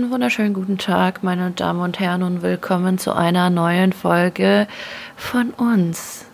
Einen 0.00 0.10
wunderschönen 0.10 0.54
guten 0.54 0.78
Tag, 0.78 1.22
meine 1.22 1.50
Damen 1.50 1.82
und 1.82 2.00
Herren, 2.00 2.22
und 2.22 2.40
willkommen 2.40 2.96
zu 2.96 3.12
einer 3.12 3.50
neuen 3.50 3.92
Folge 3.92 4.66
von 5.14 5.50
uns, 5.50 6.24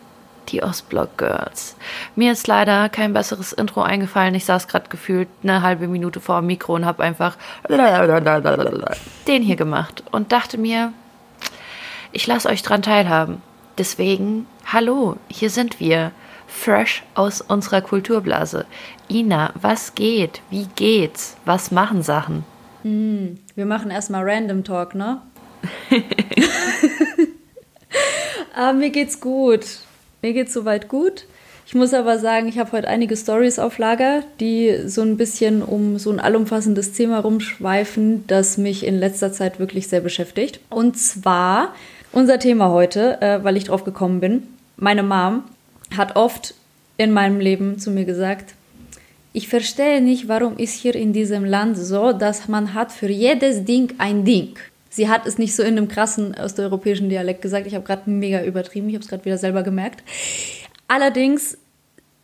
die 0.51 0.63
Ostblock 0.63 1.19
Girls. 1.19 1.75
Mir 2.15 2.31
ist 2.31 2.47
leider 2.47 2.89
kein 2.89 3.13
besseres 3.13 3.53
Intro 3.53 3.83
eingefallen. 3.83 4.37
Ich 4.37 4.45
saß 4.45 4.69
gerade 4.69 4.89
gefühlt 4.89 5.27
eine 5.43 5.63
halbe 5.63 5.89
Minute 5.89 6.21
vor 6.21 6.39
dem 6.39 6.47
Mikro 6.47 6.77
und 6.77 6.87
habe 6.87 7.03
einfach 7.03 7.37
den 9.27 9.43
hier 9.43 9.57
gemacht 9.57 10.05
und 10.13 10.31
dachte 10.31 10.59
mir, 10.59 10.93
ich 12.13 12.25
lasse 12.29 12.49
euch 12.49 12.63
dran 12.63 12.83
teilhaben. 12.83 13.43
Deswegen, 13.79 14.47
hallo, 14.65 15.17
hier 15.27 15.51
sind 15.51 15.81
wir, 15.81 16.13
fresh 16.47 17.03
aus 17.17 17.41
unserer 17.41 17.81
Kulturblase. 17.81 18.65
Ina, 19.11 19.51
was 19.61 19.97
geht? 19.97 20.41
Wie 20.51 20.69
geht's? 20.77 21.37
Was 21.45 21.73
machen 21.73 22.03
Sachen? 22.03 22.45
Hm, 22.87 23.39
wir 23.57 23.67
machen 23.67 23.91
erstmal 23.91 24.23
Random 24.23 24.63
Talk, 24.63 24.95
ne? 24.95 25.21
aber 28.55 28.73
mir 28.79 28.91
geht's 28.91 29.21
gut. 29.21 29.79
Mir 30.23 30.33
geht's 30.33 30.53
soweit 30.53 30.87
gut. 30.87 31.25
Ich 31.67 31.75
muss 31.75 31.93
aber 31.93 32.21
sagen, 32.21 32.47
ich 32.47 32.61
habe 32.61 32.71
heute 32.71 32.87
einige 32.87 33.17
Stories 33.17 33.59
auf 33.59 33.79
Lager, 33.79 34.23
die 34.39 34.83
so 34.87 35.03
ein 35.03 35.17
bisschen 35.17 35.63
um 35.63 35.99
so 35.99 36.13
ein 36.13 36.21
allumfassendes 36.21 36.93
Thema 36.93 37.19
rumschweifen, 37.19 38.25
das 38.29 38.57
mich 38.57 38.87
in 38.87 38.95
letzter 38.95 39.33
Zeit 39.33 39.59
wirklich 39.59 39.89
sehr 39.89 40.01
beschäftigt. 40.01 40.61
Und 40.71 40.97
zwar 40.97 41.75
unser 42.13 42.39
Thema 42.39 42.71
heute, 42.71 43.21
äh, 43.21 43.43
weil 43.43 43.57
ich 43.57 43.65
drauf 43.65 43.83
gekommen 43.83 44.21
bin. 44.21 44.45
Meine 44.77 45.03
Mom 45.03 45.43
hat 45.97 46.15
oft 46.15 46.55
in 46.99 47.11
meinem 47.11 47.41
Leben 47.41 47.81
zu 47.81 47.91
mir 47.91 48.05
gesagt, 48.05 48.55
ich 49.37 49.49
verstehe 49.49 50.01
nicht, 50.01 50.29
warum 50.29 50.57
ist 50.57 50.73
hier 50.73 50.95
in 50.95 51.13
diesem 51.13 51.45
Land 51.45 51.77
so, 51.77 52.15
dass 52.15 52.49
man 52.49 52.73
hat 52.73 52.91
für 52.91 53.11
jedes 53.11 53.67
Ding 53.67 53.93
ein 53.99 54.25
Ding. 54.25 54.59
Sie 54.89 55.11
hat 55.11 55.27
es 55.27 55.37
nicht 55.37 55.55
so 55.55 55.63
in 55.63 55.77
einem 55.77 55.89
krassen 55.89 56.35
osteuropäischen 56.35 57.11
Dialekt 57.11 57.43
gesagt. 57.43 57.67
Ich 57.67 57.75
habe 57.75 57.85
gerade 57.85 58.09
mega 58.09 58.43
übertrieben. 58.43 58.89
Ich 58.89 58.95
habe 58.95 59.03
es 59.03 59.11
gerade 59.11 59.27
wieder 59.27 59.37
selber 59.37 59.63
gemerkt. 59.63 60.03
Allerdings, 60.89 61.59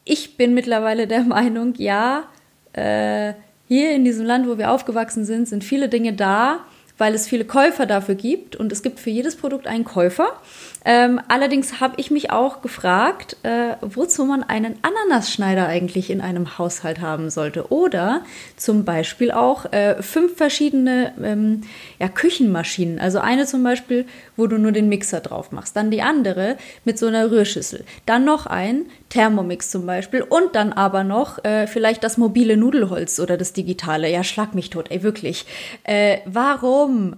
ich 0.04 0.38
bin 0.38 0.54
mittlerweile 0.54 1.06
der 1.06 1.20
Meinung, 1.24 1.74
ja, 1.76 2.24
äh, 2.72 3.34
hier 3.68 3.92
in 3.92 4.06
diesem 4.06 4.24
Land, 4.24 4.48
wo 4.48 4.56
wir 4.56 4.70
aufgewachsen 4.70 5.26
sind, 5.26 5.46
sind 5.46 5.64
viele 5.64 5.90
Dinge 5.90 6.14
da, 6.14 6.60
weil 6.96 7.14
es 7.14 7.28
viele 7.28 7.44
Käufer 7.44 7.84
dafür 7.84 8.14
gibt 8.14 8.56
und 8.56 8.72
es 8.72 8.82
gibt 8.82 8.98
für 8.98 9.10
jedes 9.10 9.36
Produkt 9.36 9.66
einen 9.66 9.84
Käufer. 9.84 10.40
Ähm, 10.84 11.20
allerdings 11.28 11.80
habe 11.80 11.94
ich 11.98 12.10
mich 12.10 12.30
auch 12.30 12.62
gefragt, 12.62 13.36
äh, 13.42 13.76
wozu 13.80 14.24
man 14.24 14.42
einen 14.42 14.76
Ananasschneider 14.82 15.66
eigentlich 15.66 16.10
in 16.10 16.20
einem 16.20 16.58
Haushalt 16.58 17.00
haben 17.00 17.30
sollte. 17.30 17.70
Oder 17.70 18.22
zum 18.56 18.84
Beispiel 18.84 19.30
auch 19.30 19.72
äh, 19.72 20.02
fünf 20.02 20.36
verschiedene 20.36 21.12
ähm, 21.22 21.62
ja, 21.98 22.08
Küchenmaschinen. 22.08 22.98
Also 22.98 23.20
eine 23.20 23.46
zum 23.46 23.62
Beispiel, 23.62 24.06
wo 24.36 24.46
du 24.46 24.58
nur 24.58 24.72
den 24.72 24.88
Mixer 24.88 25.20
drauf 25.20 25.52
machst. 25.52 25.76
Dann 25.76 25.90
die 25.90 26.02
andere 26.02 26.56
mit 26.84 26.98
so 26.98 27.06
einer 27.06 27.30
Rührschüssel. 27.30 27.84
Dann 28.06 28.24
noch 28.24 28.46
ein 28.46 28.86
Thermomix 29.08 29.70
zum 29.70 29.86
Beispiel. 29.86 30.22
Und 30.22 30.54
dann 30.56 30.72
aber 30.72 31.04
noch 31.04 31.44
äh, 31.44 31.66
vielleicht 31.66 32.02
das 32.02 32.18
mobile 32.18 32.56
Nudelholz 32.56 33.20
oder 33.20 33.36
das 33.36 33.52
digitale. 33.52 34.10
Ja, 34.10 34.24
schlag 34.24 34.54
mich 34.54 34.70
tot, 34.70 34.90
ey, 34.90 35.02
wirklich. 35.02 35.46
Äh, 35.84 36.18
warum? 36.24 37.16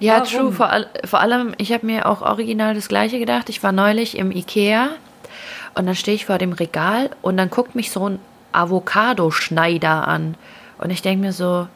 Ja, 0.00 0.20
Warum? 0.20 0.26
true. 0.26 0.52
Vor, 0.52 0.70
all, 0.70 0.86
vor 1.04 1.20
allem, 1.20 1.54
ich 1.58 1.72
habe 1.72 1.86
mir 1.86 2.06
auch 2.06 2.22
original 2.22 2.74
das 2.74 2.88
Gleiche 2.88 3.18
gedacht. 3.18 3.48
Ich 3.48 3.62
war 3.62 3.72
neulich 3.72 4.16
im 4.16 4.30
Ikea 4.30 4.90
und 5.74 5.86
dann 5.86 5.94
stehe 5.94 6.14
ich 6.14 6.26
vor 6.26 6.38
dem 6.38 6.52
Regal 6.52 7.10
und 7.22 7.36
dann 7.36 7.50
guckt 7.50 7.74
mich 7.74 7.90
so 7.90 8.08
ein 8.08 8.20
Avocado-Schneider 8.52 10.06
an. 10.06 10.36
Und 10.78 10.90
ich 10.90 11.02
denke 11.02 11.26
mir 11.26 11.32
so, 11.32 11.66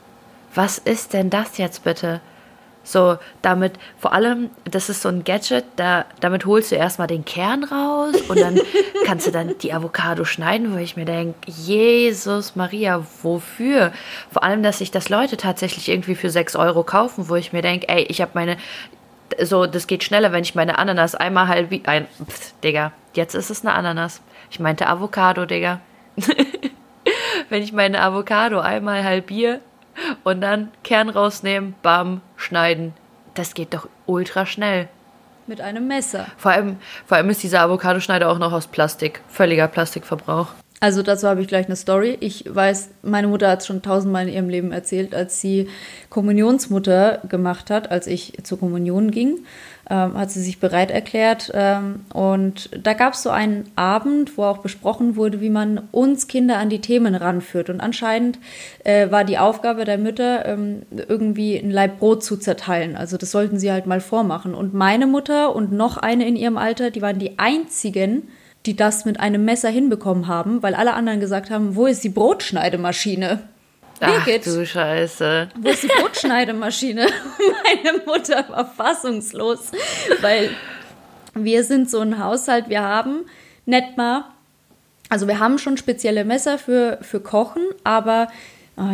was 0.54 0.78
ist 0.78 1.12
denn 1.12 1.30
das 1.30 1.58
jetzt 1.58 1.84
bitte? 1.84 2.20
So, 2.84 3.18
damit, 3.42 3.74
vor 3.98 4.12
allem, 4.12 4.50
das 4.64 4.88
ist 4.88 5.02
so 5.02 5.08
ein 5.08 5.22
Gadget, 5.24 5.64
da, 5.76 6.04
damit 6.20 6.46
holst 6.46 6.72
du 6.72 6.76
erstmal 6.76 7.06
den 7.06 7.24
Kern 7.24 7.64
raus 7.64 8.14
und 8.28 8.40
dann 8.40 8.58
kannst 9.06 9.26
du 9.26 9.30
dann 9.30 9.56
die 9.58 9.72
Avocado 9.72 10.24
schneiden, 10.24 10.74
wo 10.74 10.78
ich 10.78 10.96
mir 10.96 11.04
denke, 11.04 11.34
Jesus 11.46 12.56
Maria, 12.56 13.04
wofür? 13.22 13.92
Vor 14.32 14.42
allem, 14.42 14.62
dass 14.62 14.78
sich 14.78 14.90
das 14.90 15.08
Leute 15.08 15.36
tatsächlich 15.36 15.88
irgendwie 15.88 16.16
für 16.16 16.30
6 16.30 16.56
Euro 16.56 16.82
kaufen, 16.82 17.28
wo 17.28 17.36
ich 17.36 17.52
mir 17.52 17.62
denke, 17.62 17.88
ey, 17.88 18.02
ich 18.02 18.20
habe 18.20 18.32
meine, 18.34 18.56
so, 19.40 19.66
das 19.66 19.86
geht 19.86 20.04
schneller, 20.04 20.32
wenn 20.32 20.42
ich 20.42 20.54
meine 20.54 20.78
Ananas 20.78 21.14
einmal 21.14 21.48
halb, 21.48 21.70
ein, 21.86 22.06
pff, 22.28 22.52
Digga, 22.62 22.92
jetzt 23.14 23.34
ist 23.34 23.50
es 23.50 23.64
eine 23.64 23.74
Ananas. 23.74 24.20
Ich 24.50 24.60
meinte 24.60 24.88
Avocado, 24.88 25.46
Digga. 25.46 25.80
wenn 27.48 27.62
ich 27.62 27.72
meine 27.72 28.02
Avocado 28.02 28.60
einmal 28.60 29.04
halbiere, 29.04 29.60
und 30.24 30.40
dann 30.40 30.70
Kern 30.84 31.08
rausnehmen, 31.08 31.74
bam, 31.82 32.20
schneiden. 32.36 32.94
Das 33.34 33.54
geht 33.54 33.74
doch 33.74 33.88
ultra 34.06 34.46
schnell. 34.46 34.88
Mit 35.46 35.60
einem 35.60 35.88
Messer. 35.88 36.26
Vor 36.36 36.52
allem, 36.52 36.76
vor 37.06 37.16
allem 37.16 37.30
ist 37.30 37.42
dieser 37.42 37.62
Avocadoschneider 37.62 38.30
auch 38.30 38.38
noch 38.38 38.52
aus 38.52 38.68
Plastik. 38.68 39.20
Völliger 39.28 39.66
Plastikverbrauch. 39.66 40.48
Also 40.78 41.02
dazu 41.02 41.28
habe 41.28 41.40
ich 41.40 41.48
gleich 41.48 41.66
eine 41.66 41.76
Story. 41.76 42.16
Ich 42.20 42.44
weiß, 42.48 42.90
meine 43.02 43.28
Mutter 43.28 43.48
hat 43.48 43.60
es 43.60 43.66
schon 43.66 43.82
tausendmal 43.82 44.26
in 44.26 44.34
ihrem 44.34 44.48
Leben 44.48 44.72
erzählt, 44.72 45.14
als 45.14 45.40
sie 45.40 45.68
Kommunionsmutter 46.10 47.20
gemacht 47.28 47.70
hat, 47.70 47.90
als 47.90 48.06
ich 48.06 48.32
zur 48.42 48.58
Kommunion 48.58 49.10
ging 49.10 49.38
ähm, 49.92 50.16
hat 50.16 50.30
sie 50.30 50.40
sich 50.40 50.58
bereit 50.58 50.90
erklärt. 50.90 51.52
Ähm, 51.52 52.06
und 52.14 52.70
da 52.82 52.94
gab 52.94 53.12
es 53.12 53.22
so 53.22 53.28
einen 53.28 53.70
Abend, 53.76 54.38
wo 54.38 54.44
auch 54.44 54.58
besprochen 54.58 55.16
wurde, 55.16 55.42
wie 55.42 55.50
man 55.50 55.82
uns 55.92 56.28
Kinder 56.28 56.56
an 56.56 56.70
die 56.70 56.80
Themen 56.80 57.14
ranführt. 57.14 57.68
Und 57.68 57.82
anscheinend 57.82 58.38
äh, 58.84 59.10
war 59.10 59.24
die 59.24 59.36
Aufgabe 59.36 59.84
der 59.84 59.98
Mütter, 59.98 60.46
ähm, 60.46 60.82
irgendwie 61.08 61.58
ein 61.58 61.70
Leib 61.70 61.98
Brot 61.98 62.24
zu 62.24 62.38
zerteilen. 62.38 62.96
Also 62.96 63.18
das 63.18 63.30
sollten 63.32 63.58
sie 63.58 63.70
halt 63.70 63.86
mal 63.86 64.00
vormachen. 64.00 64.54
Und 64.54 64.72
meine 64.72 65.06
Mutter 65.06 65.54
und 65.54 65.72
noch 65.72 65.98
eine 65.98 66.26
in 66.26 66.36
ihrem 66.36 66.56
Alter, 66.56 66.90
die 66.90 67.02
waren 67.02 67.18
die 67.18 67.38
einzigen, 67.38 68.28
die 68.64 68.76
das 68.76 69.04
mit 69.04 69.20
einem 69.20 69.44
Messer 69.44 69.68
hinbekommen 69.68 70.26
haben, 70.26 70.62
weil 70.62 70.74
alle 70.74 70.94
anderen 70.94 71.20
gesagt 71.20 71.50
haben, 71.50 71.76
wo 71.76 71.86
ist 71.86 72.02
die 72.02 72.08
Brotschneidemaschine? 72.08 73.40
Birgit, 74.06 74.42
Ach 74.46 74.52
du 74.52 74.66
Scheiße. 74.66 75.48
Wo 75.56 75.68
ist 75.68 75.82
die 75.82 75.88
Brotschneidemaschine? 75.88 77.06
Meine 77.84 77.98
Mutter 78.04 78.44
war 78.48 78.66
fassungslos, 78.66 79.70
weil 80.20 80.50
wir 81.34 81.64
sind 81.64 81.88
so 81.88 82.00
ein 82.00 82.22
Haushalt, 82.22 82.68
wir 82.68 82.82
haben 82.82 83.26
nicht 83.64 83.96
mal, 83.96 84.24
also 85.08 85.28
wir 85.28 85.38
haben 85.38 85.58
schon 85.58 85.76
spezielle 85.76 86.24
Messer 86.24 86.58
für, 86.58 86.98
für 87.02 87.20
Kochen, 87.20 87.62
aber 87.84 88.28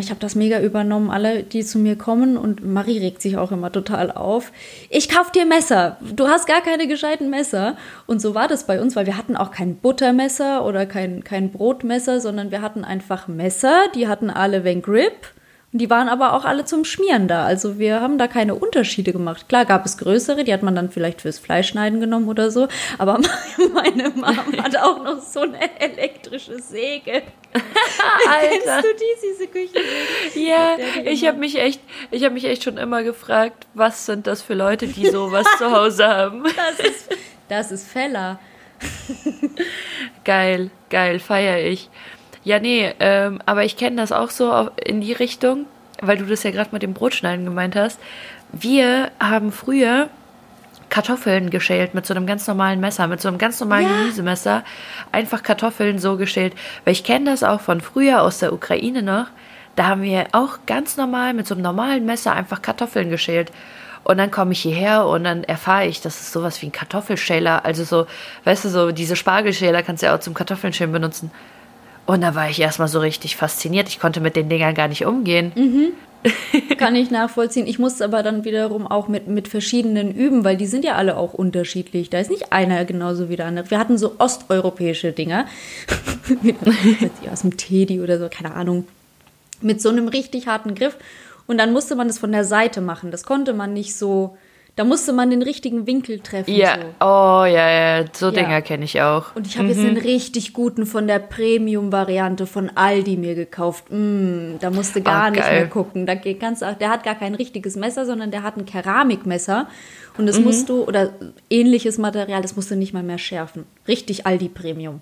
ich 0.00 0.10
habe 0.10 0.18
das 0.18 0.34
mega 0.34 0.60
übernommen, 0.60 1.08
alle, 1.08 1.44
die 1.44 1.64
zu 1.64 1.78
mir 1.78 1.96
kommen 1.96 2.36
und 2.36 2.66
Marie 2.66 2.98
regt 2.98 3.22
sich 3.22 3.36
auch 3.36 3.52
immer 3.52 3.70
total 3.70 4.10
auf. 4.10 4.50
Ich 4.90 5.08
kauf 5.08 5.30
dir 5.30 5.46
Messer. 5.46 5.98
Du 6.14 6.26
hast 6.26 6.48
gar 6.48 6.60
keine 6.60 6.88
gescheiten 6.88 7.30
Messer. 7.30 7.76
Und 8.06 8.20
so 8.20 8.34
war 8.34 8.48
das 8.48 8.66
bei 8.66 8.80
uns, 8.80 8.96
weil 8.96 9.06
wir 9.06 9.16
hatten 9.16 9.36
auch 9.36 9.52
kein 9.52 9.76
Buttermesser 9.76 10.64
oder 10.64 10.84
kein, 10.84 11.22
kein 11.22 11.52
Brotmesser, 11.52 12.20
sondern 12.20 12.50
wir 12.50 12.60
hatten 12.60 12.84
einfach 12.84 13.28
Messer, 13.28 13.84
die 13.94 14.08
hatten 14.08 14.30
alle 14.30 14.64
wenn 14.64 14.82
Grip 14.82 15.32
und 15.70 15.80
die 15.80 15.90
waren 15.90 16.08
aber 16.08 16.32
auch 16.32 16.46
alle 16.46 16.64
zum 16.64 16.86
Schmieren 16.86 17.28
da. 17.28 17.44
Also 17.44 17.78
wir 17.78 18.00
haben 18.00 18.16
da 18.16 18.26
keine 18.26 18.54
Unterschiede 18.54 19.12
gemacht. 19.12 19.50
Klar 19.50 19.66
gab 19.66 19.84
es 19.84 19.98
größere, 19.98 20.42
die 20.42 20.52
hat 20.54 20.62
man 20.62 20.74
dann 20.74 20.90
vielleicht 20.90 21.20
fürs 21.20 21.38
Fleischschneiden 21.38 22.00
genommen 22.00 22.26
oder 22.28 22.50
so. 22.50 22.68
Aber 22.96 23.20
meine 23.74 24.08
Mama 24.10 24.44
hat 24.62 24.76
auch 24.78 25.04
noch 25.04 25.20
so 25.20 25.40
eine 25.40 25.58
elektrische 25.78 26.58
Säge. 26.58 27.22
Alter. 27.52 28.48
Kennst 28.48 28.84
du 28.84 28.94
die, 28.94 29.28
diese 29.30 29.46
Küchensäge? 29.46 30.48
Ja, 30.48 30.76
ich 31.04 31.26
habe 31.26 31.36
mich 31.36 31.58
echt, 31.58 31.82
ich 32.10 32.24
habe 32.24 32.32
mich 32.32 32.46
echt 32.46 32.64
schon 32.64 32.78
immer 32.78 33.02
gefragt, 33.02 33.66
was 33.74 34.06
sind 34.06 34.26
das 34.26 34.40
für 34.40 34.54
Leute, 34.54 34.86
die 34.86 35.10
sowas 35.10 35.46
zu 35.58 35.70
Hause 35.70 36.06
haben? 36.08 36.44
Das 36.56 36.80
ist, 36.80 37.08
das 37.48 37.72
ist 37.72 37.88
Feller. 37.88 38.38
geil, 40.24 40.70
geil, 40.88 41.18
feier 41.18 41.62
ich. 41.64 41.90
Ja, 42.48 42.58
nee, 42.60 42.94
ähm, 42.98 43.42
aber 43.44 43.66
ich 43.66 43.76
kenne 43.76 43.96
das 43.96 44.10
auch 44.10 44.30
so 44.30 44.70
in 44.82 45.02
die 45.02 45.12
Richtung, 45.12 45.66
weil 46.00 46.16
du 46.16 46.24
das 46.24 46.44
ja 46.44 46.50
gerade 46.50 46.70
mit 46.72 46.80
dem 46.80 46.94
Brotschneiden 46.94 47.44
gemeint 47.44 47.76
hast. 47.76 48.00
Wir 48.52 49.10
haben 49.20 49.52
früher 49.52 50.08
Kartoffeln 50.88 51.50
geschält 51.50 51.92
mit 51.92 52.06
so 52.06 52.14
einem 52.14 52.26
ganz 52.26 52.46
normalen 52.46 52.80
Messer, 52.80 53.06
mit 53.06 53.20
so 53.20 53.28
einem 53.28 53.36
ganz 53.36 53.60
normalen 53.60 53.84
ja. 53.84 53.98
Gemüsemesser. 53.98 54.64
Einfach 55.12 55.42
Kartoffeln 55.42 55.98
so 55.98 56.16
geschält. 56.16 56.54
Weil 56.86 56.92
ich 56.92 57.04
kenne 57.04 57.26
das 57.26 57.42
auch 57.42 57.60
von 57.60 57.82
früher 57.82 58.22
aus 58.22 58.38
der 58.38 58.54
Ukraine 58.54 59.02
noch. 59.02 59.26
Da 59.76 59.88
haben 59.88 60.00
wir 60.00 60.28
auch 60.32 60.60
ganz 60.64 60.96
normal 60.96 61.34
mit 61.34 61.46
so 61.46 61.54
einem 61.54 61.64
normalen 61.64 62.06
Messer 62.06 62.32
einfach 62.32 62.62
Kartoffeln 62.62 63.10
geschält. 63.10 63.52
Und 64.04 64.16
dann 64.16 64.30
komme 64.30 64.52
ich 64.52 64.62
hierher 64.62 65.04
und 65.04 65.24
dann 65.24 65.44
erfahre 65.44 65.86
ich, 65.86 66.00
dass 66.00 66.18
es 66.18 66.32
sowas 66.32 66.62
wie 66.62 66.68
ein 66.68 66.72
Kartoffelschäler, 66.72 67.66
also 67.66 67.84
so, 67.84 68.06
weißt 68.44 68.64
du, 68.64 68.68
so 68.70 68.90
diese 68.90 69.16
Spargelschäler 69.16 69.82
kannst 69.82 70.02
du 70.02 70.06
ja 70.06 70.16
auch 70.16 70.20
zum 70.20 70.32
Kartoffeln 70.32 70.72
schälen 70.72 70.92
benutzen. 70.92 71.30
Und 72.08 72.22
da 72.22 72.34
war 72.34 72.48
ich 72.48 72.58
erstmal 72.58 72.88
so 72.88 73.00
richtig 73.00 73.36
fasziniert. 73.36 73.86
Ich 73.88 74.00
konnte 74.00 74.20
mit 74.20 74.34
den 74.34 74.48
Dingern 74.48 74.74
gar 74.74 74.88
nicht 74.88 75.04
umgehen. 75.04 75.52
Mhm. 75.54 75.92
Kann 76.78 76.96
ich 76.96 77.10
nachvollziehen. 77.10 77.66
Ich 77.66 77.78
musste 77.78 78.02
aber 78.02 78.22
dann 78.22 78.46
wiederum 78.46 78.86
auch 78.86 79.08
mit, 79.08 79.28
mit 79.28 79.46
verschiedenen 79.46 80.14
üben, 80.14 80.42
weil 80.42 80.56
die 80.56 80.66
sind 80.66 80.86
ja 80.86 80.94
alle 80.94 81.18
auch 81.18 81.34
unterschiedlich. 81.34 82.08
Da 82.08 82.18
ist 82.18 82.30
nicht 82.30 82.50
einer 82.50 82.86
genauso 82.86 83.28
wie 83.28 83.36
der 83.36 83.44
andere. 83.44 83.70
Wir 83.70 83.78
hatten 83.78 83.98
so 83.98 84.14
osteuropäische 84.16 85.12
Dinger. 85.12 85.44
aus 87.30 87.42
dem 87.42 87.58
Teddy 87.58 88.00
oder 88.00 88.18
so, 88.18 88.30
keine 88.30 88.54
Ahnung. 88.54 88.88
Mit 89.60 89.82
so 89.82 89.90
einem 89.90 90.08
richtig 90.08 90.46
harten 90.46 90.74
Griff. 90.74 90.96
Und 91.46 91.58
dann 91.58 91.74
musste 91.74 91.94
man 91.94 92.08
das 92.08 92.18
von 92.18 92.32
der 92.32 92.44
Seite 92.44 92.80
machen. 92.80 93.10
Das 93.10 93.24
konnte 93.24 93.52
man 93.52 93.74
nicht 93.74 93.94
so. 93.94 94.38
Da 94.78 94.84
musste 94.84 95.12
man 95.12 95.28
den 95.30 95.42
richtigen 95.42 95.88
Winkel 95.88 96.20
treffen. 96.20 96.54
Ja, 96.54 96.76
So. 96.76 97.04
oh 97.04 97.44
ja, 97.44 97.98
ja, 97.98 98.04
so 98.12 98.26
Ja. 98.26 98.30
Dinger 98.32 98.62
kenne 98.62 98.84
ich 98.84 99.02
auch. 99.02 99.34
Und 99.34 99.44
ich 99.48 99.58
habe 99.58 99.66
jetzt 99.66 99.82
den 99.82 99.96
richtig 99.96 100.52
guten 100.52 100.86
von 100.86 101.08
der 101.08 101.18
Premium-Variante 101.18 102.46
von 102.46 102.70
Aldi 102.76 103.16
mir 103.16 103.34
gekauft. 103.34 103.86
Mm, 103.90 104.58
da 104.60 104.70
musste 104.70 105.00
gar 105.02 105.24
Ah, 105.24 105.30
nicht 105.30 105.42
geil. 105.42 105.54
mehr 105.62 105.66
gucken. 105.66 106.06
Da 106.06 106.14
geht 106.14 106.38
ganz, 106.38 106.60
der 106.60 106.90
hat 106.90 107.02
gar 107.02 107.16
kein 107.16 107.34
richtiges 107.34 107.74
Messer, 107.74 108.06
sondern 108.06 108.30
der 108.30 108.44
hat 108.44 108.56
ein 108.56 108.66
Keramikmesser. 108.66 109.66
Und 110.16 110.24
Mhm. 110.24 110.26
das 110.28 110.38
musst 110.38 110.68
du, 110.68 110.84
oder 110.84 111.10
ähnliches 111.50 111.98
Material, 111.98 112.40
das 112.40 112.54
musst 112.54 112.70
du 112.70 112.76
nicht 112.76 112.94
mal 112.94 113.02
mehr 113.02 113.18
schärfen. 113.18 113.64
Richtig 113.88 114.26
Aldi 114.26 114.48
Premium. 114.48 115.00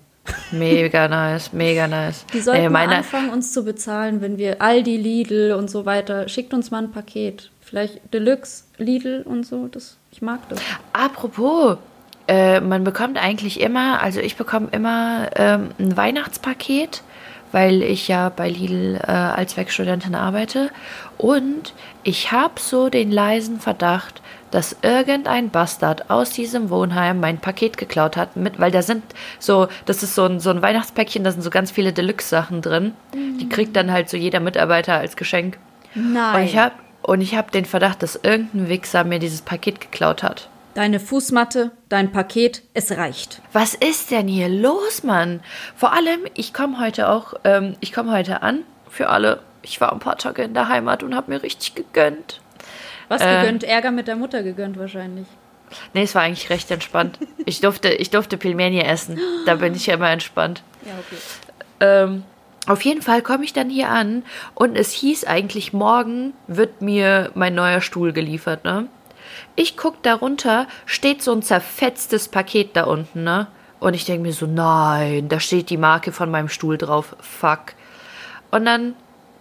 Mega 0.51 1.07
nice, 1.07 1.53
mega 1.53 1.87
nice. 1.87 2.25
Die 2.33 2.41
sollten 2.41 2.63
Nee, 2.63 2.69
mal 2.69 2.87
anfangen, 2.87 3.29
uns 3.29 3.53
zu 3.53 3.63
bezahlen, 3.63 4.21
wenn 4.21 4.37
wir 4.39 4.61
Aldi, 4.61 4.97
Lidl 4.97 5.53
und 5.57 5.69
so 5.69 5.85
weiter. 5.85 6.27
Schickt 6.27 6.53
uns 6.53 6.71
mal 6.71 6.83
ein 6.83 6.91
Paket. 6.91 7.51
Vielleicht 7.67 8.13
Deluxe, 8.13 8.63
Lidl 8.77 9.23
und 9.23 9.45
so. 9.45 9.67
Das, 9.67 9.97
ich 10.11 10.21
mag 10.21 10.39
das. 10.47 10.59
Apropos, 10.93 11.77
äh, 12.27 12.61
man 12.61 12.85
bekommt 12.85 13.21
eigentlich 13.21 13.59
immer, 13.59 14.01
also 14.01 14.21
ich 14.21 14.37
bekomme 14.37 14.69
immer 14.71 15.27
ähm, 15.35 15.71
ein 15.77 15.97
Weihnachtspaket, 15.97 17.03
weil 17.51 17.83
ich 17.83 18.07
ja 18.07 18.29
bei 18.29 18.49
Lidl 18.49 19.01
äh, 19.05 19.11
als 19.11 19.57
Werkstudentin 19.57 20.15
arbeite. 20.15 20.69
Und 21.17 21.73
ich 22.03 22.31
habe 22.31 22.53
so 22.57 22.87
den 22.87 23.11
leisen 23.11 23.59
Verdacht, 23.59 24.21
dass 24.49 24.77
irgendein 24.81 25.49
Bastard 25.49 26.09
aus 26.09 26.29
diesem 26.29 26.69
Wohnheim 26.69 27.19
mein 27.19 27.37
Paket 27.37 27.75
geklaut 27.75 28.15
hat, 28.15 28.37
mit, 28.37 28.61
weil 28.61 28.71
da 28.71 28.81
sind 28.81 29.03
so, 29.39 29.67
das 29.85 30.03
ist 30.03 30.15
so 30.15 30.23
ein, 30.23 30.39
so 30.39 30.51
ein 30.51 30.61
Weihnachtspäckchen, 30.61 31.25
da 31.25 31.31
sind 31.31 31.41
so 31.41 31.49
ganz 31.49 31.71
viele 31.71 31.91
Deluxe-Sachen 31.91 32.61
drin. 32.61 32.93
Die 33.13 33.49
kriegt 33.49 33.75
dann 33.75 33.91
halt 33.91 34.07
so 34.07 34.15
jeder 34.15 34.39
Mitarbeiter 34.39 34.93
als 34.93 35.17
Geschenk. 35.17 35.57
Nein. 35.95 36.35
Und 36.35 36.43
ich 36.43 36.57
habe 36.57 36.73
und 37.07 37.21
ich 37.21 37.35
habe 37.35 37.49
den 37.51 37.65
Verdacht, 37.65 38.03
dass 38.03 38.17
irgendein 38.21 38.67
Wichser 38.69 39.03
mir 39.05 39.17
dieses 39.19 39.41
Paket 39.41 39.79
geklaut 39.79 40.23
hat. 40.23 40.49
Deine 40.73 40.99
Fußmatte, 40.99 41.71
dein 41.89 42.11
Paket, 42.11 42.61
es 42.75 42.91
reicht. 42.91 43.41
Was 43.53 43.73
ist 43.73 44.11
denn 44.11 44.27
hier 44.27 44.49
los, 44.49 45.03
Mann? 45.03 45.39
Vor 45.75 45.93
allem, 45.93 46.19
ich 46.35 46.53
komme 46.53 46.79
heute 46.79 47.09
auch, 47.09 47.33
ähm, 47.45 47.75
ich 47.79 47.93
komme 47.93 48.11
heute 48.11 48.43
an 48.43 48.59
für 48.89 49.09
alle. 49.09 49.39
Ich 49.63 49.81
war 49.81 49.91
ein 49.91 49.99
paar 49.99 50.17
Tage 50.17 50.43
in 50.43 50.53
der 50.53 50.67
Heimat 50.67 51.01
und 51.01 51.15
habe 51.15 51.31
mir 51.31 51.41
richtig 51.41 51.73
gegönnt. 51.75 52.41
Was 53.07 53.21
Äh. 53.21 53.39
gegönnt? 53.39 53.63
Ärger 53.63 53.91
mit 53.91 54.07
der 54.07 54.17
Mutter 54.17 54.43
gegönnt 54.43 54.77
wahrscheinlich. 54.77 55.25
Nee, 55.93 56.03
es 56.03 56.13
war 56.13 56.21
eigentlich 56.23 56.49
recht 56.49 56.69
entspannt. 56.71 57.17
Ich 57.45 57.61
durfte, 57.61 57.87
ich 57.89 58.09
durfte 58.09 58.35
Pilmeni 58.37 58.81
essen. 58.81 59.17
Da 59.45 59.55
bin 59.55 59.73
ich 59.73 59.85
ja 59.87 59.93
immer 59.93 60.09
entspannt. 60.09 60.61
Ja, 60.85 60.91
okay. 60.99 61.21
Ähm, 61.79 62.23
auf 62.67 62.81
jeden 62.83 63.01
Fall 63.01 63.21
komme 63.21 63.45
ich 63.45 63.53
dann 63.53 63.69
hier 63.69 63.89
an 63.89 64.23
und 64.53 64.77
es 64.77 64.91
hieß 64.91 65.23
eigentlich, 65.23 65.73
morgen 65.73 66.33
wird 66.47 66.81
mir 66.81 67.31
mein 67.33 67.55
neuer 67.55 67.81
Stuhl 67.81 68.13
geliefert, 68.13 68.63
ne? 68.63 68.87
Ich 69.55 69.77
guck 69.77 70.03
darunter, 70.03 70.67
steht 70.85 71.21
so 71.23 71.31
ein 71.31 71.41
zerfetztes 71.41 72.27
Paket 72.27 72.75
da 72.75 72.83
unten, 72.83 73.23
ne? 73.23 73.47
Und 73.79 73.93
ich 73.93 74.05
denke 74.05 74.23
mir 74.23 74.33
so, 74.33 74.47
nein, 74.47 75.29
da 75.29 75.39
steht 75.39 75.69
die 75.69 75.77
Marke 75.77 76.11
von 76.11 76.29
meinem 76.31 76.49
Stuhl 76.49 76.77
drauf. 76.77 77.15
Fuck. 77.19 77.73
Und 78.51 78.65
dann 78.65 78.95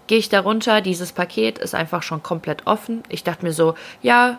gehe 0.06 0.19
ich 0.19 0.29
darunter, 0.29 0.81
dieses 0.81 1.12
Paket 1.12 1.58
ist 1.58 1.75
einfach 1.75 2.02
schon 2.02 2.22
komplett 2.22 2.67
offen. 2.67 3.02
Ich 3.08 3.25
dachte 3.25 3.44
mir 3.44 3.52
so, 3.52 3.75
ja, 4.02 4.38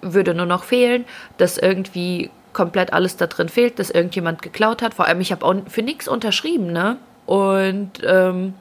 würde 0.00 0.34
nur 0.34 0.46
noch 0.46 0.64
fehlen, 0.64 1.04
dass 1.38 1.58
irgendwie 1.58 2.30
komplett 2.52 2.92
alles 2.92 3.16
da 3.16 3.26
drin 3.26 3.48
fehlt, 3.48 3.78
dass 3.78 3.90
irgendjemand 3.90 4.42
geklaut 4.42 4.82
hat. 4.82 4.94
Vor 4.94 5.06
allem, 5.06 5.20
ich 5.20 5.32
habe 5.32 5.44
auch 5.44 5.54
für 5.68 5.82
nichts 5.82 6.08
unterschrieben, 6.08 6.72
ne? 6.72 6.98
Und 7.32 7.92
ähm, 8.04 8.52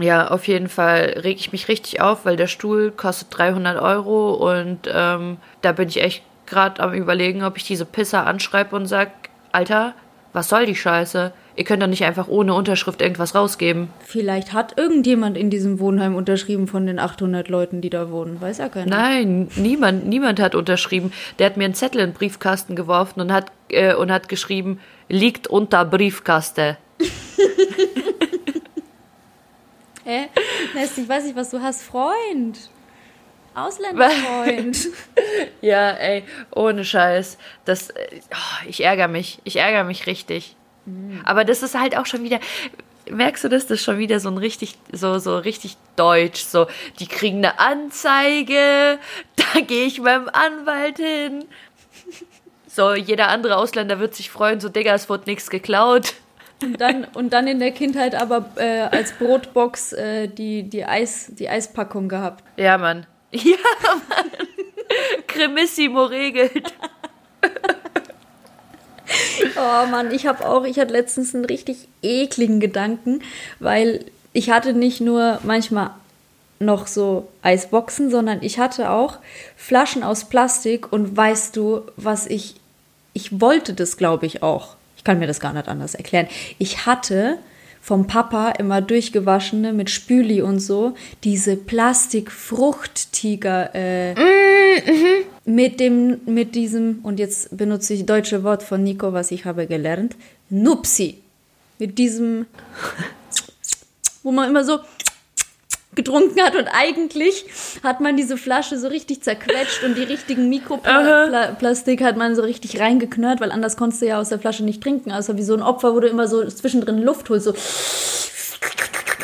ja, 0.00 0.28
auf 0.28 0.48
jeden 0.48 0.70
Fall 0.70 1.20
reg 1.22 1.36
ich 1.38 1.52
mich 1.52 1.68
richtig 1.68 2.00
auf, 2.00 2.24
weil 2.24 2.36
der 2.36 2.46
Stuhl 2.46 2.90
kostet 2.90 3.28
300 3.36 3.78
Euro 3.78 4.32
und 4.50 4.78
ähm, 4.90 5.36
da 5.60 5.72
bin 5.72 5.90
ich 5.90 6.02
echt 6.02 6.22
gerade 6.46 6.82
am 6.82 6.94
überlegen, 6.94 7.44
ob 7.44 7.58
ich 7.58 7.64
diese 7.64 7.84
Pisser 7.84 8.26
anschreibe 8.26 8.74
und 8.76 8.86
sag, 8.86 9.10
Alter, 9.52 9.92
was 10.32 10.48
soll 10.48 10.64
die 10.64 10.74
Scheiße? 10.74 11.34
Ihr 11.54 11.64
könnt 11.64 11.82
doch 11.82 11.86
nicht 11.86 12.04
einfach 12.04 12.26
ohne 12.26 12.54
Unterschrift 12.54 13.02
irgendwas 13.02 13.34
rausgeben. 13.34 13.90
Vielleicht 14.00 14.54
hat 14.54 14.78
irgendjemand 14.78 15.36
in 15.36 15.50
diesem 15.50 15.78
Wohnheim 15.78 16.16
unterschrieben 16.16 16.66
von 16.66 16.86
den 16.86 16.98
800 16.98 17.50
Leuten, 17.50 17.82
die 17.82 17.90
da 17.90 18.10
wohnen. 18.10 18.40
Weiß 18.40 18.56
ja 18.56 18.70
keiner. 18.70 18.86
Nein, 18.86 19.48
niemand, 19.56 20.06
niemand 20.06 20.40
hat 20.40 20.54
unterschrieben. 20.54 21.12
Der 21.38 21.44
hat 21.44 21.58
mir 21.58 21.66
einen 21.66 21.74
Zettel 21.74 22.00
in 22.00 22.12
den 22.12 22.14
Briefkasten 22.14 22.74
geworfen 22.74 23.20
und 23.20 23.30
hat, 23.30 23.52
äh, 23.68 23.94
und 23.94 24.10
hat 24.10 24.30
geschrieben, 24.30 24.80
liegt 25.10 25.46
unter 25.46 25.84
Briefkaste. 25.84 26.78
Hä? 30.04 30.28
Nest, 30.74 30.98
ich 30.98 31.08
weiß 31.08 31.24
nicht, 31.24 31.36
was 31.36 31.50
du 31.50 31.60
hast. 31.62 31.82
Freund. 31.82 32.70
Ausländerfreund. 33.54 34.88
Ja, 35.60 35.92
ey, 35.92 36.24
ohne 36.54 36.84
Scheiß. 36.84 37.38
Das, 37.64 37.90
äh, 37.90 38.20
oh, 38.30 38.68
ich 38.68 38.84
ärgere 38.84 39.08
mich. 39.08 39.38
Ich 39.44 39.56
ärgere 39.56 39.84
mich 39.84 40.06
richtig. 40.06 40.56
Aber 41.24 41.44
das 41.44 41.62
ist 41.62 41.78
halt 41.78 41.96
auch 41.96 42.06
schon 42.06 42.22
wieder. 42.22 42.40
Merkst 43.08 43.44
du 43.44 43.48
das? 43.48 43.66
Das 43.66 43.78
ist 43.78 43.84
schon 43.84 43.98
wieder 43.98 44.20
so 44.20 44.28
ein 44.28 44.38
richtig, 44.38 44.74
so, 44.92 45.18
so 45.18 45.38
richtig 45.38 45.76
deutsch. 45.96 46.42
So, 46.42 46.66
die 46.98 47.06
kriegen 47.06 47.38
eine 47.38 47.58
Anzeige, 47.58 48.98
da 49.36 49.60
gehe 49.60 49.86
ich 49.86 50.02
beim 50.02 50.28
Anwalt 50.28 50.98
hin. 50.98 51.44
So, 52.66 52.92
jeder 52.92 53.28
andere 53.28 53.56
Ausländer 53.56 54.00
wird 54.00 54.14
sich 54.14 54.30
freuen, 54.30 54.60
so, 54.60 54.68
Digga, 54.68 54.94
es 54.94 55.08
wurde 55.08 55.24
nichts 55.26 55.48
geklaut. 55.48 56.14
Und, 56.64 56.80
dann, 56.80 57.04
und 57.14 57.32
dann 57.32 57.46
in 57.46 57.58
der 57.58 57.72
Kindheit 57.72 58.14
aber 58.14 58.50
äh, 58.56 58.80
als 58.82 59.12
Brotbox 59.12 59.92
äh, 59.92 60.28
die, 60.28 60.64
die, 60.64 60.84
Eis, 60.84 61.30
die 61.38 61.48
Eispackung 61.48 62.08
gehabt. 62.08 62.44
Ja, 62.56 62.78
Mann. 62.78 63.06
Ja, 63.32 63.56
Mann. 64.08 64.30
Cremissimo 65.26 66.04
regelt. 66.04 66.52
Oh 69.56 69.86
Mann, 69.90 70.10
ich 70.12 70.26
habe 70.26 70.48
auch, 70.48 70.64
ich 70.64 70.78
hatte 70.78 70.92
letztens 70.92 71.34
einen 71.34 71.44
richtig 71.44 71.88
ekligen 72.02 72.58
Gedanken, 72.58 73.20
weil 73.60 74.06
ich 74.32 74.50
hatte 74.50 74.72
nicht 74.72 75.00
nur 75.00 75.38
manchmal 75.44 75.90
noch 76.58 76.86
so 76.86 77.28
Eisboxen, 77.42 78.10
sondern 78.10 78.42
ich 78.42 78.58
hatte 78.58 78.90
auch 78.90 79.18
Flaschen 79.56 80.02
aus 80.02 80.28
Plastik 80.28 80.92
und 80.92 81.16
weißt 81.16 81.54
du, 81.56 81.82
was 81.96 82.26
ich, 82.26 82.56
ich 83.12 83.40
wollte 83.40 83.74
das 83.74 83.96
glaube 83.96 84.26
ich 84.26 84.42
auch. 84.42 84.76
Ich 85.04 85.06
kann 85.06 85.18
mir 85.18 85.26
das 85.26 85.38
gar 85.38 85.52
nicht 85.52 85.68
anders 85.68 85.94
erklären. 85.94 86.28
Ich 86.58 86.86
hatte 86.86 87.36
vom 87.82 88.06
Papa 88.06 88.52
immer 88.52 88.80
durchgewaschene 88.80 89.74
mit 89.74 89.90
Spüli 89.90 90.40
und 90.40 90.60
so 90.60 90.94
diese 91.24 91.56
Plastikfruchttiger 91.56 93.74
äh, 93.74 94.14
mit 95.44 95.78
dem, 95.78 96.22
mit 96.24 96.54
diesem, 96.54 97.00
und 97.02 97.18
jetzt 97.18 97.54
benutze 97.54 97.92
ich 97.92 98.06
deutsche 98.06 98.44
Wort 98.44 98.62
von 98.62 98.82
Nico, 98.82 99.12
was 99.12 99.30
ich 99.30 99.44
habe 99.44 99.66
gelernt, 99.66 100.16
Nupsi. 100.48 101.18
Mit 101.78 101.98
diesem, 101.98 102.46
wo 104.22 104.32
man 104.32 104.48
immer 104.48 104.64
so 104.64 104.78
getrunken 105.96 106.40
hat 106.42 106.56
und 106.56 106.68
eigentlich 106.68 107.44
hat 107.82 108.00
man 108.00 108.16
diese 108.16 108.36
Flasche 108.36 108.78
so 108.78 108.88
richtig 108.88 109.22
zerquetscht 109.22 109.82
und 109.84 109.96
die 109.96 110.02
richtigen 110.02 110.48
Mikroplastik 110.48 112.02
hat 112.02 112.16
man 112.16 112.34
so 112.34 112.42
richtig 112.42 112.80
reingeknurrt, 112.80 113.40
weil 113.40 113.52
anders 113.52 113.76
konntest 113.76 114.02
du 114.02 114.06
ja 114.06 114.20
aus 114.20 114.28
der 114.28 114.38
Flasche 114.38 114.64
nicht 114.64 114.82
trinken, 114.82 115.12
außer 115.12 115.36
wie 115.36 115.42
so 115.42 115.54
ein 115.54 115.62
Opfer, 115.62 115.94
wo 115.94 116.00
du 116.00 116.08
immer 116.08 116.28
so 116.28 116.44
zwischendrin 116.46 117.02
Luft 117.02 117.28
holst, 117.30 117.44
so 117.44 117.54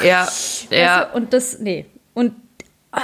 Ja, 0.03 0.29
ja. 0.71 1.05
Du? 1.07 1.17
Und 1.17 1.33
das, 1.33 1.59
nee. 1.59 1.87
Und 2.15 2.35
äh, 2.95 2.99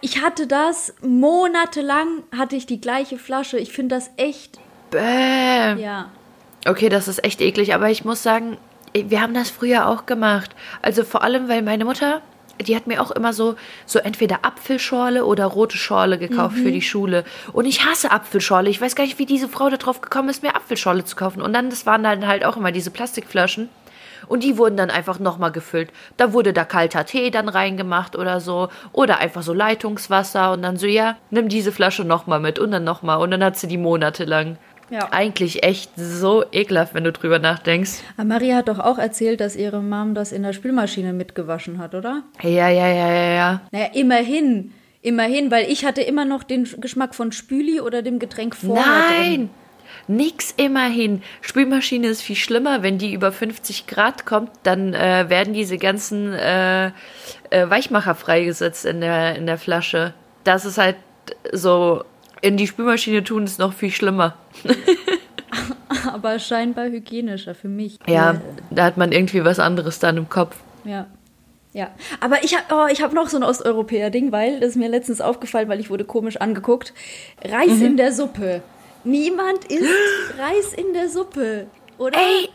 ich 0.00 0.22
hatte 0.22 0.46
das 0.46 0.94
monatelang, 1.02 2.22
hatte 2.36 2.56
ich 2.56 2.66
die 2.66 2.80
gleiche 2.80 3.18
Flasche. 3.18 3.58
Ich 3.58 3.72
finde 3.72 3.96
das 3.96 4.10
echt, 4.16 4.58
Bäh. 4.90 5.74
ja. 5.80 6.10
Okay, 6.66 6.88
das 6.88 7.06
ist 7.06 7.22
echt 7.24 7.40
eklig, 7.40 7.74
aber 7.74 7.90
ich 7.90 8.04
muss 8.04 8.22
sagen, 8.22 8.56
wir 8.92 9.20
haben 9.20 9.34
das 9.34 9.50
früher 9.50 9.88
auch 9.88 10.06
gemacht. 10.06 10.50
Also 10.82 11.04
vor 11.04 11.22
allem, 11.22 11.48
weil 11.48 11.62
meine 11.62 11.84
Mutter, 11.84 12.22
die 12.60 12.76
hat 12.76 12.86
mir 12.86 13.02
auch 13.02 13.10
immer 13.10 13.32
so, 13.32 13.56
so 13.84 13.98
entweder 13.98 14.44
Apfelschorle 14.44 15.24
oder 15.24 15.46
rote 15.46 15.76
Schorle 15.76 16.18
gekauft 16.18 16.56
für 16.56 16.72
die 16.72 16.82
Schule. 16.82 17.24
Und 17.52 17.66
ich 17.66 17.84
hasse 17.84 18.10
Apfelschorle. 18.10 18.70
Ich 18.70 18.80
weiß 18.80 18.96
gar 18.96 19.04
nicht, 19.04 19.18
wie 19.18 19.26
diese 19.26 19.48
Frau 19.48 19.68
da 19.68 19.76
drauf 19.76 20.00
gekommen 20.00 20.28
ist, 20.28 20.42
mir 20.42 20.56
Apfelschorle 20.56 21.04
zu 21.04 21.16
kaufen. 21.16 21.42
Und 21.42 21.52
dann, 21.52 21.70
das 21.70 21.86
waren 21.86 22.02
dann 22.02 22.26
halt 22.26 22.44
auch 22.44 22.56
immer 22.56 22.72
diese 22.72 22.90
Plastikflaschen. 22.90 23.68
Und 24.28 24.42
die 24.42 24.58
wurden 24.58 24.76
dann 24.76 24.90
einfach 24.90 25.18
nochmal 25.18 25.52
gefüllt. 25.52 25.90
Da 26.16 26.32
wurde 26.32 26.52
da 26.52 26.64
kalter 26.64 27.04
Tee 27.04 27.30
dann 27.30 27.48
reingemacht 27.48 28.16
oder 28.16 28.40
so. 28.40 28.68
Oder 28.92 29.18
einfach 29.18 29.42
so 29.42 29.52
Leitungswasser. 29.52 30.52
Und 30.52 30.62
dann 30.62 30.76
so, 30.76 30.86
ja, 30.86 31.16
nimm 31.30 31.48
diese 31.48 31.72
Flasche 31.72 32.04
nochmal 32.04 32.40
mit. 32.40 32.58
Und 32.58 32.72
dann 32.72 32.84
nochmal. 32.84 33.18
Und 33.18 33.30
dann 33.30 33.44
hat 33.44 33.56
sie 33.56 33.68
die 33.68 33.78
monatelang. 33.78 34.58
Ja. 34.90 35.08
Eigentlich 35.10 35.62
echt 35.64 35.90
so 35.96 36.44
ekelhaft, 36.52 36.94
wenn 36.94 37.04
du 37.04 37.12
drüber 37.12 37.38
nachdenkst. 37.38 38.02
Aber 38.16 38.26
Maria 38.26 38.56
hat 38.56 38.68
doch 38.68 38.78
auch 38.78 38.98
erzählt, 38.98 39.40
dass 39.40 39.56
ihre 39.56 39.82
Mom 39.82 40.14
das 40.14 40.32
in 40.32 40.42
der 40.42 40.52
Spülmaschine 40.52 41.12
mitgewaschen 41.12 41.78
hat, 41.78 41.94
oder? 41.94 42.22
Ja, 42.42 42.68
ja, 42.68 42.88
ja, 42.88 43.08
ja, 43.08 43.34
ja. 43.34 43.60
Naja, 43.72 43.88
immerhin. 43.94 44.72
Immerhin, 45.02 45.50
weil 45.50 45.70
ich 45.70 45.84
hatte 45.84 46.02
immer 46.02 46.24
noch 46.24 46.42
den 46.42 46.68
Geschmack 46.80 47.14
von 47.14 47.30
Spüli 47.32 47.80
oder 47.80 48.02
dem 48.02 48.18
Getränk 48.18 48.56
vorher 48.56 48.84
Nein! 48.86 49.34
drin. 49.34 49.50
nix 50.08 50.52
immerhin. 50.56 51.22
Spülmaschine 51.42 52.08
ist 52.08 52.22
viel 52.22 52.36
schlimmer, 52.36 52.82
wenn 52.82 52.98
die 52.98 53.12
über 53.12 53.30
50 53.30 53.86
Grad 53.86 54.26
kommt, 54.26 54.50
dann 54.64 54.94
äh, 54.94 55.26
werden 55.28 55.52
diese 55.52 55.78
ganzen 55.78 56.32
äh, 56.32 56.86
äh, 56.86 56.90
Weichmacher 57.68 58.14
freigesetzt 58.14 58.84
in 58.84 59.00
der, 59.00 59.36
in 59.36 59.46
der 59.46 59.58
Flasche. 59.58 60.12
Das 60.42 60.64
ist 60.64 60.78
halt 60.78 60.96
so, 61.52 62.02
in 62.46 62.56
die 62.56 62.66
Spülmaschine 62.66 63.24
tun 63.24 63.44
ist 63.44 63.58
noch 63.58 63.72
viel 63.72 63.90
schlimmer. 63.90 64.36
Aber 66.12 66.38
scheinbar 66.38 66.86
hygienischer 66.86 67.54
für 67.54 67.68
mich. 67.68 67.98
Ja, 68.06 68.40
da 68.70 68.84
hat 68.84 68.96
man 68.96 69.12
irgendwie 69.12 69.44
was 69.44 69.58
anderes 69.58 69.98
dann 69.98 70.16
im 70.16 70.28
Kopf. 70.28 70.56
Ja. 70.84 71.06
Ja, 71.72 71.90
aber 72.20 72.42
ich 72.42 72.56
habe 72.56 72.64
oh, 72.70 72.88
hab 72.88 73.12
noch 73.12 73.28
so 73.28 73.36
ein 73.36 73.42
Osteuropäer-Ding, 73.42 74.32
weil 74.32 74.60
das 74.60 74.70
ist 74.70 74.76
mir 74.76 74.88
letztens 74.88 75.20
aufgefallen, 75.20 75.68
weil 75.68 75.78
ich 75.78 75.90
wurde 75.90 76.06
komisch 76.06 76.38
angeguckt. 76.38 76.94
Reis 77.44 77.68
mhm. 77.68 77.84
in 77.84 77.96
der 77.98 78.12
Suppe. 78.12 78.62
Niemand 79.04 79.66
isst 79.66 79.84
Reis 80.38 80.72
in 80.72 80.94
der 80.94 81.10
Suppe, 81.10 81.66
oder? 81.98 82.16
Ey, 82.16 82.48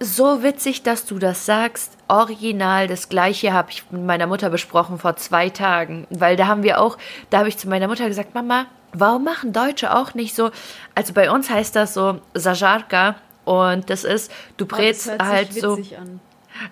so 0.00 0.42
witzig, 0.42 0.82
dass 0.84 1.04
du 1.04 1.18
das 1.18 1.44
sagst. 1.44 1.98
Original, 2.08 2.86
das 2.88 3.10
gleiche 3.10 3.52
habe 3.52 3.72
ich 3.72 3.84
mit 3.90 4.04
meiner 4.04 4.26
Mutter 4.26 4.48
besprochen 4.48 4.98
vor 4.98 5.16
zwei 5.16 5.50
Tagen. 5.50 6.06
Weil 6.08 6.36
da 6.36 6.46
haben 6.46 6.62
wir 6.62 6.80
auch, 6.80 6.96
da 7.28 7.38
habe 7.38 7.48
ich 7.50 7.58
zu 7.58 7.68
meiner 7.68 7.88
Mutter 7.88 8.08
gesagt, 8.08 8.34
Mama, 8.34 8.66
warum 8.98 9.24
machen 9.24 9.52
Deutsche 9.52 9.94
auch 9.94 10.14
nicht 10.14 10.34
so, 10.34 10.50
also 10.94 11.12
bei 11.12 11.30
uns 11.30 11.50
heißt 11.50 11.76
das 11.76 11.94
so 11.94 12.20
Sajarka 12.34 13.16
und 13.44 13.90
das 13.90 14.04
ist, 14.04 14.30
du 14.56 14.66
brätst 14.66 15.08
oh, 15.08 15.24
halt 15.24 15.52
so. 15.52 15.78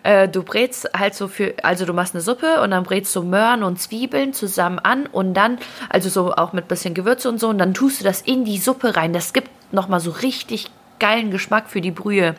Äh, 0.02 0.28
du 0.28 0.42
brätst 0.42 0.88
halt 0.96 1.14
so 1.14 1.28
für, 1.28 1.54
also 1.62 1.84
du 1.84 1.92
machst 1.92 2.14
eine 2.14 2.22
Suppe 2.22 2.62
und 2.62 2.70
dann 2.70 2.84
brätst 2.84 3.14
du 3.14 3.22
Möhren 3.22 3.62
und 3.62 3.78
Zwiebeln 3.78 4.32
zusammen 4.32 4.78
an 4.78 5.06
und 5.06 5.34
dann, 5.34 5.58
also 5.90 6.08
so 6.08 6.34
auch 6.34 6.52
mit 6.54 6.68
bisschen 6.68 6.94
Gewürze 6.94 7.28
und 7.28 7.38
so, 7.38 7.48
und 7.48 7.58
dann 7.58 7.74
tust 7.74 8.00
du 8.00 8.04
das 8.04 8.22
in 8.22 8.44
die 8.44 8.58
Suppe 8.58 8.96
rein. 8.96 9.12
Das 9.12 9.32
gibt 9.34 9.50
nochmal 9.72 10.00
so 10.00 10.10
richtig 10.10 10.70
geilen 10.98 11.30
Geschmack 11.30 11.68
für 11.68 11.82
die 11.82 11.90
Brühe. 11.90 12.34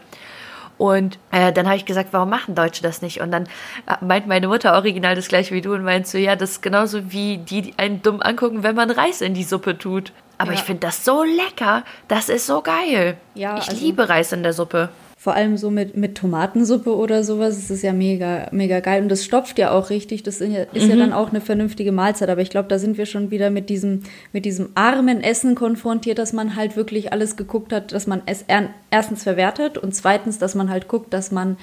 Und 0.78 1.20
äh, 1.32 1.54
dann 1.54 1.68
habe 1.68 1.78
ich 1.78 1.86
gesagt, 1.86 2.10
warum 2.12 2.30
machen 2.30 2.56
Deutsche 2.56 2.84
das 2.84 3.02
nicht? 3.02 3.22
Und 3.22 3.32
dann 3.32 3.44
äh, 3.88 3.96
meint 4.02 4.28
meine 4.28 4.48
Mutter 4.48 4.74
original 4.74 5.16
das 5.16 5.28
gleiche 5.28 5.54
wie 5.54 5.62
du 5.62 5.74
und 5.74 5.84
meint 5.84 6.08
so, 6.08 6.18
ja, 6.18 6.36
das 6.36 6.52
ist 6.52 6.62
genauso 6.62 7.12
wie 7.12 7.38
die, 7.38 7.62
die 7.62 7.74
einen 7.78 8.02
dumm 8.02 8.22
angucken, 8.22 8.64
wenn 8.64 8.76
man 8.76 8.92
Reis 8.92 9.22
in 9.22 9.34
die 9.34 9.44
Suppe 9.44 9.78
tut. 9.78 10.12
Aber 10.38 10.52
ja. 10.52 10.58
ich 10.58 10.64
finde 10.64 10.82
das 10.82 11.06
so 11.06 11.24
lecker, 11.24 11.84
das 12.10 12.28
ist 12.28 12.46
so 12.46 12.62
geil. 12.62 13.18
Ja, 13.36 13.58
ich 13.58 13.70
also 13.70 13.84
liebe 13.84 14.10
Reis 14.10 14.34
in 14.34 14.44
der 14.44 14.52
Suppe 14.52 14.90
vor 15.26 15.34
allem 15.34 15.58
so 15.58 15.72
mit, 15.72 15.98
mit 15.98 16.16
Tomatensuppe 16.16 16.96
oder 16.96 17.24
sowas, 17.24 17.58
ist 17.58 17.72
es 17.72 17.82
ja 17.82 17.94
mega, 17.94 18.48
mega 18.52 18.80
geil. 18.80 19.02
Und 19.02 19.10
das 19.10 19.26
stopft 19.26 19.58
ja 19.58 19.72
auch 19.72 19.90
richtig. 19.90 20.22
Das 20.22 20.40
ist 20.40 20.54
ja, 20.54 20.66
ist 20.72 20.84
mhm. 20.84 20.90
ja 20.92 20.96
dann 20.98 21.14
auch 21.14 21.30
eine 21.30 21.42
vernünftige 21.42 21.92
Mahlzeit. 21.92 22.30
Aber 22.30 22.42
ich 22.42 22.52
glaube, 22.52 22.68
da 22.68 22.78
sind 22.78 23.00
wir 23.00 23.08
schon 23.08 23.32
wieder 23.32 23.50
mit 23.50 23.70
diesem, 23.70 24.04
mit 24.34 24.46
diesem 24.46 24.70
armen 24.76 25.24
Essen 25.24 25.56
konfrontiert, 25.56 26.20
dass 26.20 26.32
man 26.32 26.56
halt 26.56 26.76
wirklich 26.76 27.12
alles 27.12 27.38
geguckt 27.38 27.74
hat, 27.74 27.92
dass 27.92 28.06
man 28.06 28.22
es 28.28 28.46
erstens 28.92 29.24
verwertet 29.24 29.80
und 29.80 29.96
zweitens, 29.96 30.38
dass 30.38 30.54
man 30.54 30.70
halt 30.70 30.88
guckt, 30.88 31.12
dass 31.12 31.32
man 31.32 31.58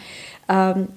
ähm, 0.48 0.88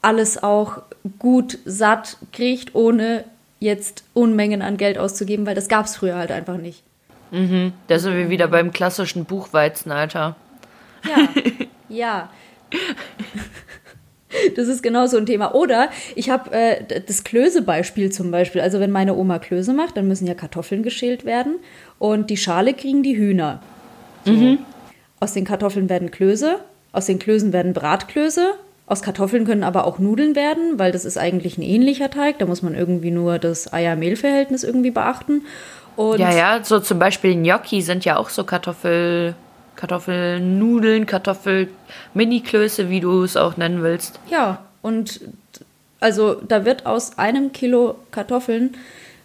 alles 0.00 0.40
auch 0.40 0.82
gut 1.18 1.58
satt 1.64 2.18
kriegt, 2.32 2.76
ohne 2.76 3.24
jetzt 3.58 4.04
Unmengen 4.14 4.62
an 4.62 4.76
Geld 4.76 4.96
auszugeben, 4.96 5.44
weil 5.44 5.56
das 5.56 5.66
gab 5.66 5.86
es 5.86 5.96
früher 5.96 6.14
halt 6.14 6.30
einfach 6.30 6.56
nicht. 6.56 6.84
Mhm. 7.32 7.72
Da 7.88 7.98
sind 7.98 8.16
wir 8.16 8.30
wieder 8.30 8.46
beim 8.46 8.70
klassischen 8.70 9.24
Buchweizen, 9.24 9.90
Alter. 9.90 10.36
Ja. 11.04 11.28
Ja. 11.90 12.30
Das 14.54 14.68
ist 14.68 14.82
genau 14.82 15.06
so 15.06 15.16
ein 15.16 15.26
Thema. 15.26 15.54
Oder 15.54 15.90
ich 16.14 16.30
habe 16.30 16.52
äh, 16.52 17.00
das 17.06 17.24
Klöße-Beispiel 17.24 18.12
zum 18.12 18.30
Beispiel. 18.30 18.60
Also 18.60 18.78
wenn 18.78 18.92
meine 18.92 19.16
Oma 19.16 19.40
Klöße 19.40 19.72
macht, 19.72 19.96
dann 19.96 20.06
müssen 20.06 20.26
ja 20.26 20.34
Kartoffeln 20.34 20.84
geschält 20.84 21.24
werden 21.24 21.56
und 21.98 22.30
die 22.30 22.36
Schale 22.36 22.74
kriegen 22.74 23.02
die 23.02 23.16
Hühner. 23.16 23.60
So. 24.24 24.32
Mhm. 24.32 24.58
Aus 25.18 25.34
den 25.34 25.44
Kartoffeln 25.44 25.88
werden 25.88 26.10
Klöße, 26.10 26.60
aus 26.92 27.06
den 27.06 27.18
Klößen 27.18 27.52
werden 27.52 27.72
Bratklöße, 27.72 28.54
aus 28.86 29.02
Kartoffeln 29.02 29.44
können 29.44 29.62
aber 29.62 29.84
auch 29.86 29.98
Nudeln 29.98 30.34
werden, 30.34 30.78
weil 30.78 30.90
das 30.92 31.04
ist 31.04 31.18
eigentlich 31.18 31.58
ein 31.58 31.62
ähnlicher 31.62 32.10
Teig. 32.10 32.38
Da 32.38 32.46
muss 32.46 32.62
man 32.62 32.74
irgendwie 32.74 33.10
nur 33.10 33.38
das 33.38 33.72
Eier-Mehl-Verhältnis 33.72 34.64
irgendwie 34.64 34.90
beachten. 34.90 35.42
Und 35.96 36.18
ja, 36.18 36.32
ja, 36.32 36.64
so 36.64 36.80
zum 36.80 36.98
Beispiel 36.98 37.34
Gnocchi 37.34 37.82
sind 37.82 38.04
ja 38.04 38.16
auch 38.16 38.30
so 38.30 38.44
Kartoffel. 38.44 39.34
Kartoffelnudeln, 39.80 41.06
Kartoffel-Mini-Klöße, 41.06 42.90
wie 42.90 43.00
du 43.00 43.22
es 43.22 43.36
auch 43.38 43.56
nennen 43.56 43.82
willst. 43.82 44.20
Ja, 44.30 44.62
und 44.82 45.20
also 46.00 46.34
da 46.34 46.66
wird 46.66 46.84
aus 46.84 47.18
einem 47.18 47.52
Kilo 47.52 47.96
Kartoffeln 48.10 48.76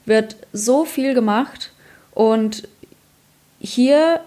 wird 0.05 0.37
so 0.53 0.85
viel 0.85 1.13
gemacht 1.13 1.71
und 2.11 2.67
hier 3.59 4.21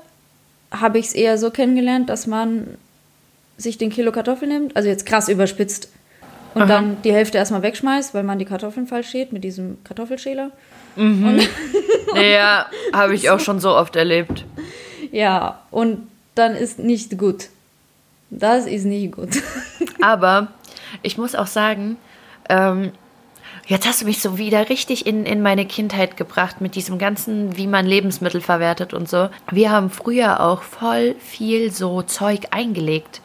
habe 0.71 0.99
ich 0.99 1.07
es 1.07 1.15
eher 1.15 1.39
so 1.39 1.51
kennengelernt, 1.51 2.11
dass 2.11 2.27
man 2.27 2.77
sich 3.57 3.79
den 3.79 3.91
Kilo 3.91 4.13
Kartoffeln 4.13 4.51
nimmt, 4.51 4.77
also 4.77 4.89
jetzt 4.89 5.07
krass 5.07 5.29
überspitzt, 5.29 5.89
und 6.55 6.63
Aha. 6.63 6.69
dann 6.69 7.03
die 7.03 7.13
Hälfte 7.13 7.39
erstmal 7.39 7.63
wegschmeißt, 7.63 8.15
weil 8.15 8.23
man 8.23 8.39
die 8.39 8.45
Kartoffeln 8.45 8.87
falsch 8.87 9.11
schält 9.11 9.33
mit 9.33 9.45
diesem 9.45 9.79
Kartoffelschäler. 9.85 10.51
Mhm. 10.97 11.41
ja, 12.15 12.67
habe 12.93 13.15
ich 13.15 13.31
auch 13.31 13.41
schon 13.41 13.61
so 13.61 13.71
oft 13.71 13.97
erlebt. 13.97 14.45
Ja, 15.13 15.63
und 15.71 16.09
dann 16.39 16.55
ist 16.55 16.79
nicht 16.79 17.19
gut. 17.19 17.49
Das 18.31 18.67
ist 18.67 18.85
nicht 18.85 19.13
gut. 19.13 19.31
Aber 20.03 20.49
ich 21.03 21.19
muss 21.19 21.35
auch 21.35 21.47
sagen, 21.47 21.97
ähm, 22.49 22.93
jetzt 23.67 23.87
hast 23.87 24.03
du 24.03 24.07
mich 24.07 24.21
so 24.21 24.39
wieder 24.39 24.69
richtig 24.69 25.07
in, 25.07 25.27
in 25.27 25.43
meine 25.43 25.67
Kindheit 25.67 26.17
gebracht 26.17 26.61
mit 26.61 26.75
diesem 26.75 26.99
ganzen, 26.99 27.57
wie 27.57 27.67
man 27.67 27.87
Lebensmittel 27.87 28.41
verwertet 28.41 28.95
und 28.95 29.09
so. 29.09 29.29
Wir 29.51 29.71
haben 29.71 29.91
früher 29.91 30.41
auch 30.41 30.63
voll 30.63 31.15
viel 31.19 31.73
so 31.73 32.03
Zeug 32.03 32.49
eingelegt. 32.51 33.21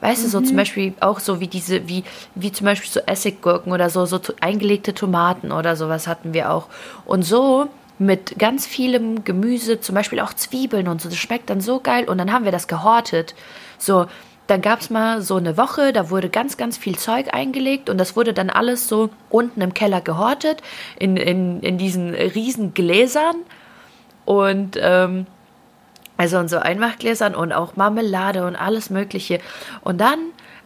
Weißt 0.00 0.24
du, 0.24 0.28
so 0.28 0.40
zum 0.40 0.54
mhm. 0.54 0.56
Beispiel 0.56 0.94
auch 0.98 1.20
so 1.20 1.38
wie 1.38 1.46
diese, 1.46 1.88
wie, 1.88 2.02
wie 2.34 2.50
zum 2.50 2.64
Beispiel 2.64 2.90
so 2.90 3.00
Essiggurken 3.06 3.72
oder 3.72 3.88
so, 3.88 4.04
so 4.04 4.18
eingelegte 4.40 4.94
Tomaten 4.94 5.52
oder 5.52 5.76
sowas 5.76 6.08
hatten 6.08 6.34
wir 6.34 6.50
auch. 6.50 6.66
Und 7.04 7.22
so 7.22 7.68
mit 8.06 8.38
ganz 8.38 8.66
vielem 8.66 9.24
Gemüse, 9.24 9.80
zum 9.80 9.94
Beispiel 9.94 10.20
auch 10.20 10.34
Zwiebeln 10.34 10.88
und 10.88 11.00
so. 11.00 11.08
Das 11.08 11.18
schmeckt 11.18 11.50
dann 11.50 11.60
so 11.60 11.80
geil. 11.80 12.08
Und 12.08 12.18
dann 12.18 12.32
haben 12.32 12.44
wir 12.44 12.52
das 12.52 12.68
gehortet. 12.68 13.34
So, 13.78 14.06
dann 14.46 14.60
gab 14.60 14.80
es 14.80 14.90
mal 14.90 15.22
so 15.22 15.36
eine 15.36 15.56
Woche, 15.56 15.92
da 15.92 16.10
wurde 16.10 16.28
ganz, 16.28 16.56
ganz 16.56 16.76
viel 16.76 16.98
Zeug 16.98 17.32
eingelegt 17.32 17.88
und 17.88 17.98
das 17.98 18.16
wurde 18.16 18.34
dann 18.34 18.50
alles 18.50 18.88
so 18.88 19.10
unten 19.30 19.60
im 19.60 19.72
Keller 19.72 20.00
gehortet, 20.00 20.62
in, 20.98 21.16
in, 21.16 21.60
in 21.60 21.78
diesen 21.78 22.14
riesen 22.14 22.74
Gläsern. 22.74 23.36
Und 24.24 24.78
ähm, 24.80 25.26
also 26.16 26.38
in 26.38 26.48
so 26.48 26.58
Einmachgläsern 26.58 27.34
und 27.34 27.52
auch 27.52 27.76
Marmelade 27.76 28.46
und 28.46 28.54
alles 28.54 28.90
Mögliche. 28.90 29.40
Und 29.82 30.00
dann 30.00 30.18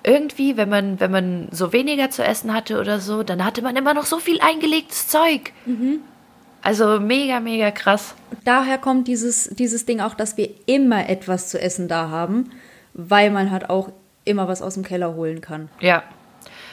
irgendwie, 0.02 0.56
wenn 0.56 0.68
man, 0.68 1.00
wenn 1.00 1.10
man 1.10 1.48
so 1.50 1.72
weniger 1.72 2.10
zu 2.10 2.22
essen 2.22 2.52
hatte 2.52 2.80
oder 2.80 3.00
so, 3.00 3.22
dann 3.22 3.44
hatte 3.44 3.62
man 3.62 3.74
immer 3.76 3.94
noch 3.94 4.04
so 4.04 4.18
viel 4.18 4.40
eingelegtes 4.40 5.08
Zeug. 5.08 5.52
Mhm. 5.64 6.00
Also 6.66 6.98
mega, 6.98 7.38
mega 7.38 7.70
krass. 7.70 8.16
Daher 8.44 8.76
kommt 8.78 9.06
dieses, 9.06 9.44
dieses 9.50 9.86
Ding 9.86 10.00
auch, 10.00 10.14
dass 10.14 10.36
wir 10.36 10.50
immer 10.66 11.08
etwas 11.08 11.48
zu 11.48 11.62
essen 11.62 11.86
da 11.86 12.10
haben, 12.10 12.50
weil 12.92 13.30
man 13.30 13.52
halt 13.52 13.70
auch 13.70 13.90
immer 14.24 14.48
was 14.48 14.62
aus 14.62 14.74
dem 14.74 14.82
Keller 14.82 15.14
holen 15.14 15.40
kann. 15.40 15.68
Ja. 15.78 16.02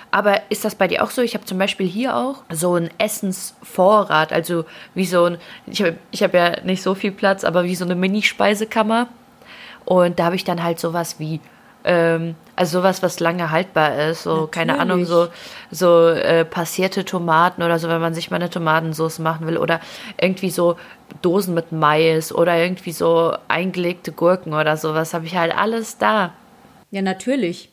Aber 0.10 0.42
ist 0.50 0.66
das 0.66 0.74
bei 0.74 0.88
dir 0.88 1.04
auch 1.04 1.12
so? 1.12 1.22
Ich 1.22 1.36
habe 1.36 1.46
zum 1.46 1.60
Beispiel 1.60 1.86
hier 1.86 2.18
auch 2.18 2.42
so 2.52 2.74
einen 2.74 2.90
Essensvorrat, 2.98 4.34
also 4.34 4.66
wie 4.96 5.06
so 5.06 5.26
ein, 5.26 5.38
ich 5.68 5.84
habe 5.84 5.98
ich 6.10 6.24
hab 6.24 6.34
ja 6.34 6.60
nicht 6.64 6.82
so 6.82 6.96
viel 6.96 7.12
Platz, 7.12 7.44
aber 7.44 7.64
wie 7.64 7.76
so 7.76 7.86
eine 7.86 7.94
Mini-Speisekammer. 7.94 9.10
Und 9.86 10.18
da 10.18 10.26
habe 10.26 10.36
ich 10.36 10.44
dann 10.44 10.64
halt 10.64 10.80
sowas 10.80 11.20
wie 11.20 11.40
ähm, 11.84 12.36
also 12.56 12.80
sowas, 12.80 13.02
was 13.02 13.20
lange 13.20 13.52
haltbar 13.52 14.10
ist. 14.10 14.24
So, 14.24 14.30
Natürlich. 14.30 14.52
keine 14.52 14.80
Ahnung, 14.80 15.06
so, 15.06 15.28
so 15.72 16.08
äh, 16.10 16.46
passierte 16.46 17.04
Tomaten 17.06 17.64
oder 17.64 17.80
so, 17.80 17.90
wenn 17.90 18.02
man 18.02 18.14
sich 18.14 18.30
mal 18.30 18.38
eine 18.38 18.50
Tomatensauce 18.50 19.20
machen 19.20 19.48
will. 19.48 19.58
Oder 19.58 19.80
irgendwie 20.22 20.52
so 20.52 20.78
Dosen 21.22 21.54
mit 21.54 21.72
Mais 21.72 22.34
oder 22.34 22.58
irgendwie 22.58 22.92
so 22.92 23.36
eingelegte 23.48 24.12
Gurken 24.12 24.54
oder 24.54 24.78
sowas. 24.78 25.14
Habe 25.14 25.26
ich 25.26 25.36
halt 25.36 25.56
alles 25.56 25.98
da. 25.98 26.34
Ja, 26.92 27.02
natürlich. 27.02 27.70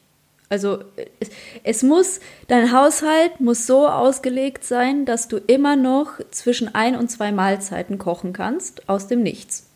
Also 0.48 0.78
es, 1.20 1.30
es, 1.62 1.82
muss, 1.84 2.18
dein 2.48 2.72
Haushalt 2.72 3.40
muss 3.40 3.68
so 3.68 3.86
ausgelegt 3.86 4.64
sein, 4.64 5.04
dass 5.04 5.28
du 5.28 5.36
immer 5.36 5.76
noch 5.76 6.18
zwischen 6.32 6.74
ein 6.74 6.96
und 6.96 7.08
zwei 7.08 7.30
Mahlzeiten 7.30 7.98
kochen 7.98 8.32
kannst 8.32 8.88
aus 8.88 9.06
dem 9.06 9.22
Nichts. 9.22 9.69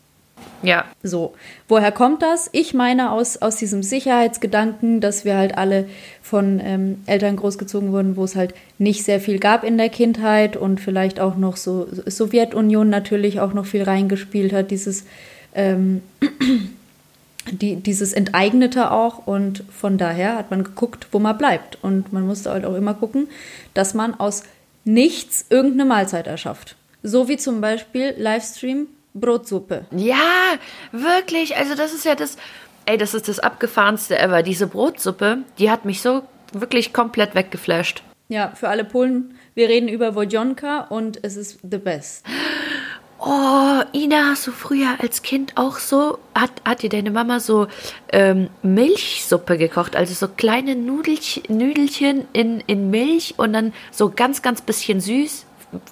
Ja. 0.65 0.85
So. 1.03 1.33
Woher 1.67 1.91
kommt 1.91 2.21
das? 2.21 2.49
Ich 2.51 2.73
meine 2.73 3.11
aus, 3.11 3.37
aus 3.37 3.55
diesem 3.57 3.83
Sicherheitsgedanken, 3.83 4.99
dass 4.99 5.25
wir 5.25 5.37
halt 5.37 5.57
alle 5.57 5.87
von 6.21 6.59
ähm, 6.63 7.03
Eltern 7.05 7.35
großgezogen 7.35 7.91
wurden, 7.91 8.15
wo 8.15 8.23
es 8.23 8.35
halt 8.35 8.53
nicht 8.77 9.03
sehr 9.03 9.19
viel 9.19 9.39
gab 9.39 9.63
in 9.63 9.77
der 9.77 9.89
Kindheit 9.89 10.57
und 10.57 10.79
vielleicht 10.79 11.19
auch 11.19 11.35
noch 11.35 11.57
so 11.57 11.87
Sowjetunion 12.05 12.89
natürlich 12.89 13.39
auch 13.39 13.53
noch 13.53 13.65
viel 13.65 13.83
reingespielt 13.83 14.53
hat, 14.53 14.71
dieses, 14.71 15.05
ähm, 15.53 16.01
die, 17.51 17.75
dieses 17.75 18.13
Enteignete 18.13 18.91
auch 18.91 19.27
und 19.27 19.63
von 19.71 19.97
daher 19.97 20.35
hat 20.35 20.49
man 20.49 20.63
geguckt, 20.63 21.07
wo 21.11 21.19
man 21.19 21.37
bleibt 21.37 21.77
und 21.83 22.11
man 22.11 22.25
musste 22.25 22.51
halt 22.51 22.65
auch 22.65 22.75
immer 22.75 22.95
gucken, 22.95 23.27
dass 23.73 23.93
man 23.93 24.19
aus 24.19 24.43
nichts 24.83 25.45
irgendeine 25.49 25.85
Mahlzeit 25.85 26.27
erschafft. 26.27 26.75
So 27.03 27.27
wie 27.27 27.37
zum 27.37 27.61
Beispiel 27.61 28.15
Livestream 28.17 28.87
Brotsuppe. 29.15 29.85
Ja, 29.91 30.55
wirklich. 30.91 31.57
Also 31.57 31.73
das 31.73 31.93
ist 31.93 32.05
ja 32.05 32.15
das, 32.15 32.37
ey, 32.85 32.97
das 32.97 33.13
ist 33.13 33.27
das 33.27 33.39
abgefahrenste 33.39 34.19
ever. 34.19 34.43
Diese 34.43 34.67
Brotsuppe, 34.67 35.39
die 35.57 35.71
hat 35.71 35.85
mich 35.85 36.01
so 36.01 36.21
wirklich 36.53 36.93
komplett 36.93 37.33
weggeflasht. 37.33 38.03
Ja, 38.27 38.51
für 38.55 38.69
alle 38.69 38.83
Polen, 38.83 39.37
wir 39.53 39.69
reden 39.69 39.87
über 39.87 40.15
Wojonka 40.15 40.81
und 40.89 41.23
es 41.23 41.37
ist 41.37 41.59
the 41.69 41.77
best. 41.77 42.25
Oh, 43.19 43.81
Ina, 43.93 44.31
hast 44.31 44.45
du 44.45 44.51
früher 44.51 44.97
als 44.99 45.21
Kind 45.21 45.53
auch 45.55 45.77
so, 45.77 46.19
hat, 46.35 46.51
hat 46.65 46.83
dir 46.83 46.89
deine 46.89 47.11
Mama 47.11 47.39
so 47.39 47.67
ähm, 48.11 48.49
Milchsuppe 48.61 49.57
gekocht? 49.57 49.95
Also 49.95 50.13
so 50.13 50.27
kleine 50.27 50.75
Nudelchen, 50.75 51.43
Nüdelchen 51.55 52.25
in, 52.33 52.59
in 52.67 52.89
Milch 52.91 53.35
und 53.37 53.53
dann 53.53 53.73
so 53.91 54.11
ganz, 54.13 54.41
ganz 54.41 54.61
bisschen 54.61 54.99
süß? 54.99 55.45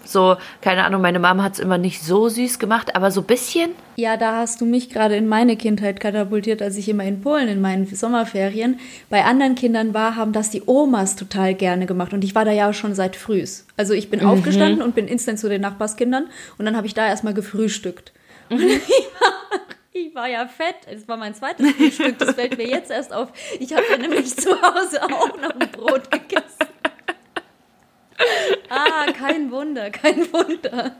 So, 0.03 0.37
keine 0.61 0.85
Ahnung, 0.85 1.01
meine 1.01 1.19
Mama 1.19 1.43
hat 1.43 1.53
es 1.53 1.59
immer 1.59 1.77
nicht 1.77 2.01
so 2.01 2.29
süß 2.29 2.59
gemacht, 2.59 2.95
aber 2.95 3.11
so 3.11 3.21
ein 3.21 3.27
bisschen. 3.27 3.71
Ja, 3.95 4.17
da 4.17 4.37
hast 4.37 4.61
du 4.61 4.65
mich 4.65 4.89
gerade 4.89 5.15
in 5.15 5.27
meine 5.27 5.55
Kindheit 5.55 5.99
katapultiert, 5.99 6.61
als 6.61 6.77
ich 6.77 6.89
immer 6.89 7.03
in 7.03 7.21
Polen 7.21 7.47
in 7.47 7.61
meinen 7.61 7.85
Sommerferien 7.85 8.79
bei 9.09 9.23
anderen 9.23 9.55
Kindern 9.55 9.93
war, 9.93 10.15
haben 10.15 10.33
das 10.33 10.49
die 10.49 10.63
Omas 10.65 11.15
total 11.15 11.53
gerne 11.53 11.85
gemacht 11.85 12.13
und 12.13 12.23
ich 12.23 12.35
war 12.35 12.45
da 12.45 12.51
ja 12.51 12.73
schon 12.73 12.95
seit 12.95 13.15
frühs. 13.15 13.65
Also 13.77 13.93
ich 13.93 14.09
bin 14.09 14.21
mhm. 14.21 14.27
aufgestanden 14.27 14.81
und 14.81 14.95
bin 14.95 15.07
instant 15.07 15.39
zu 15.39 15.49
den 15.49 15.61
Nachbarskindern 15.61 16.27
und 16.57 16.65
dann 16.65 16.75
habe 16.75 16.87
ich 16.87 16.93
da 16.93 17.07
erstmal 17.07 17.33
gefrühstückt. 17.33 18.13
Mhm. 18.49 18.59
Und 18.59 18.81
ich 19.95 20.15
war, 20.15 20.27
ja 20.27 20.47
fett. 20.47 20.75
Es 20.87 21.07
war 21.07 21.17
mein 21.17 21.35
zweites 21.35 21.71
Frühstück. 21.71 22.17
Das 22.17 22.33
fällt 22.33 22.57
mir 22.57 22.67
jetzt 22.67 22.89
erst 22.89 23.13
auf. 23.13 23.29
Ich 23.59 23.73
habe 23.73 23.83
ja 23.91 23.97
nämlich 23.97 24.35
zu 24.35 24.49
Hause 24.49 25.03
auch 25.03 25.39
noch 25.39 25.51
ein 25.51 25.71
Brot 25.71 26.09
gegessen. 26.09 26.62
Ah, 28.69 29.11
kein 29.11 29.51
Wunder, 29.51 29.89
kein 29.89 30.31
Wunder. 30.31 30.95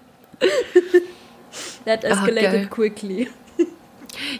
That 1.86 2.03
escalated 2.03 2.67
oh, 2.72 2.74
quickly. 2.74 3.29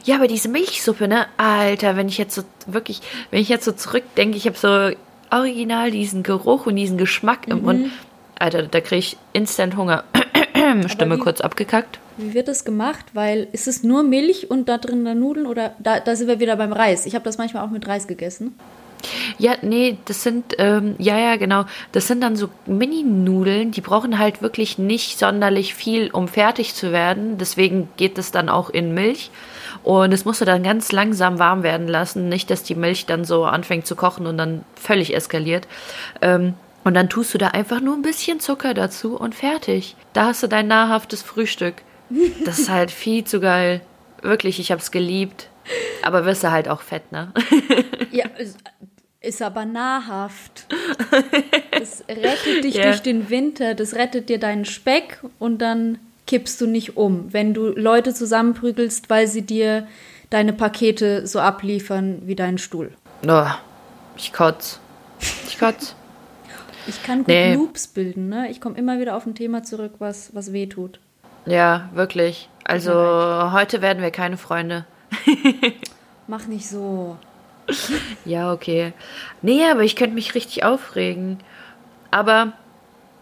Ja, 0.04 0.16
aber 0.16 0.28
diese 0.28 0.50
Milchsuppe, 0.50 1.08
ne? 1.08 1.26
Alter, 1.38 1.98
wenn 1.98 2.08
ich 2.08 2.18
jetzt 2.18 2.36
so 2.36 2.44
wirklich, 2.68 3.02
wenn 3.32 3.42
ich 3.42 3.50
jetzt 3.50 3.66
so 3.66 3.72
zurückdenke, 3.72 4.38
ich 4.38 4.46
habe 4.46 4.58
so 4.58 4.96
original 5.36 5.92
diesen 5.92 6.24
Geruch 6.24 6.68
und 6.68 6.76
diesen 6.76 6.98
Geschmack 6.98 7.48
im 7.48 7.60
mhm. 7.60 7.64
Mund. 7.64 7.92
Alter, 8.38 8.64
da 8.64 8.82
kriege 8.82 9.00
ich 9.00 9.18
instant 9.32 9.78
Hunger. 9.78 10.04
Stimme 10.88 11.18
wie, 11.18 11.20
kurz 11.20 11.42
abgekackt. 11.42 12.00
Wie 12.18 12.34
wird 12.34 12.48
das 12.48 12.66
gemacht? 12.66 13.06
Weil 13.14 13.48
ist 13.52 13.68
es 13.68 13.84
nur 13.84 14.04
Milch 14.04 14.50
und 14.50 14.70
da 14.70 14.78
drin 14.78 15.06
dann 15.06 15.20
Nudeln 15.20 15.46
oder 15.46 15.76
da, 15.80 16.00
da 16.00 16.16
sind 16.16 16.28
wir 16.28 16.40
wieder 16.40 16.56
beim 16.56 16.74
Reis. 16.74 17.06
Ich 17.06 17.16
habe 17.16 17.26
das 17.26 17.38
manchmal 17.38 17.66
auch 17.66 17.70
mit 17.70 17.88
Reis 17.88 18.08
gegessen. 18.08 18.56
Ja, 19.38 19.56
nee, 19.62 19.98
das 20.06 20.24
sind, 20.24 20.56
ähm, 20.58 20.96
ja, 20.98 21.18
ja, 21.18 21.36
genau. 21.36 21.66
Das 21.92 22.08
sind 22.08 22.22
dann 22.22 22.36
so 22.36 22.50
Mini-Nudeln, 22.66 23.72
die 23.72 23.82
brauchen 23.82 24.20
halt 24.20 24.42
wirklich 24.42 24.78
nicht 24.78 25.20
sonderlich 25.20 25.74
viel, 25.74 26.10
um 26.12 26.28
fertig 26.28 26.76
zu 26.76 26.92
werden. 26.92 27.38
Deswegen 27.38 27.90
geht 27.98 28.18
es 28.18 28.32
dann 28.32 28.50
auch 28.50 28.70
in 28.70 28.94
Milch. 28.94 29.32
Und 29.84 30.14
es 30.14 30.26
musst 30.26 30.42
du 30.42 30.46
dann 30.46 30.64
ganz 30.64 30.92
langsam 30.92 31.40
warm 31.40 31.64
werden 31.64 31.88
lassen. 31.88 32.30
Nicht, 32.30 32.50
dass 32.50 32.64
die 32.64 32.76
Milch 32.76 33.06
dann 33.06 33.26
so 33.26 33.46
anfängt 33.46 33.86
zu 33.86 33.96
kochen 33.96 34.28
und 34.28 34.38
dann 34.38 34.64
völlig 34.76 35.16
eskaliert. 35.16 35.68
Ähm, 36.22 36.54
und 36.84 36.94
dann 36.94 37.10
tust 37.10 37.34
du 37.34 37.38
da 37.38 37.50
einfach 37.50 37.82
nur 37.82 37.96
ein 37.96 38.02
bisschen 38.02 38.40
Zucker 38.40 38.74
dazu 38.74 39.18
und 39.18 39.36
fertig. 39.36 39.96
Da 40.14 40.26
hast 40.26 40.44
du 40.44 40.48
dein 40.48 40.68
nahrhaftes 40.68 41.22
Frühstück. 41.22 41.76
Das 42.46 42.60
ist 42.60 42.70
halt 42.70 42.92
viel 42.92 43.24
zu 43.24 43.40
geil. 43.40 43.82
Wirklich, 44.22 44.60
ich 44.60 44.72
hab's 44.72 44.92
geliebt. 44.92 45.50
Aber 46.02 46.26
wirst 46.26 46.44
du 46.44 46.52
halt 46.52 46.68
auch 46.68 46.82
fett, 46.82 47.12
ne? 47.12 47.32
ja, 48.12 48.26
ist 49.24 49.42
aber 49.42 49.66
nahrhaft. 49.66 50.68
Das 51.72 52.04
rettet 52.08 52.64
dich 52.64 52.76
yeah. 52.76 52.86
durch 52.86 53.02
den 53.02 53.30
Winter, 53.30 53.74
das 53.74 53.96
rettet 53.96 54.30
dir 54.30 54.40
deinen 54.40 54.64
Speck 54.64 55.20
und 55.38 55.58
dann 55.58 55.98
kippst 56.28 56.62
du 56.62 56.68
nicht 56.68 56.96
um, 56.96 57.34
wenn 57.34 57.54
du 57.54 57.68
Leute 57.68 58.14
zusammenprügelst, 58.14 59.10
weil 59.10 59.28
sie 59.28 59.42
dir 59.42 59.88
deine 60.30 60.54
Pakete 60.54 61.28
so 61.28 61.40
abliefern 61.40 62.22
wie 62.26 62.36
deinen 62.36 62.58
Stuhl. 62.58 62.94
Oh, 63.28 63.48
ich 64.16 64.32
kotz. 64.32 64.80
Ich 65.48 65.60
kotz. 65.60 65.96
ich 66.88 67.04
kann 67.04 67.20
gut 67.20 67.28
nee. 67.28 67.54
Loops 67.54 67.88
bilden, 67.88 68.30
ne? 68.30 68.50
Ich 68.50 68.62
komme 68.62 68.78
immer 68.78 69.00
wieder 69.00 69.18
auf 69.18 69.26
ein 69.26 69.36
Thema 69.36 69.64
zurück, 69.64 69.96
was, 70.00 70.34
was 70.34 70.54
weh 70.54 70.68
tut. 70.68 71.00
Ja, 71.46 71.90
wirklich. 71.94 72.48
Also 72.64 72.94
heute 73.52 73.82
werden 73.82 74.02
wir 74.02 74.12
keine 74.12 74.38
Freunde. 74.38 74.86
Mach 76.28 76.48
nicht 76.48 76.70
so. 76.70 77.18
Ja, 78.26 78.52
okay. 78.52 78.94
Nee, 79.42 79.64
aber 79.70 79.82
ich 79.82 79.96
könnte 79.96 80.16
mich 80.16 80.36
richtig 80.36 80.64
aufregen. 80.64 81.40
Aber, 82.12 82.54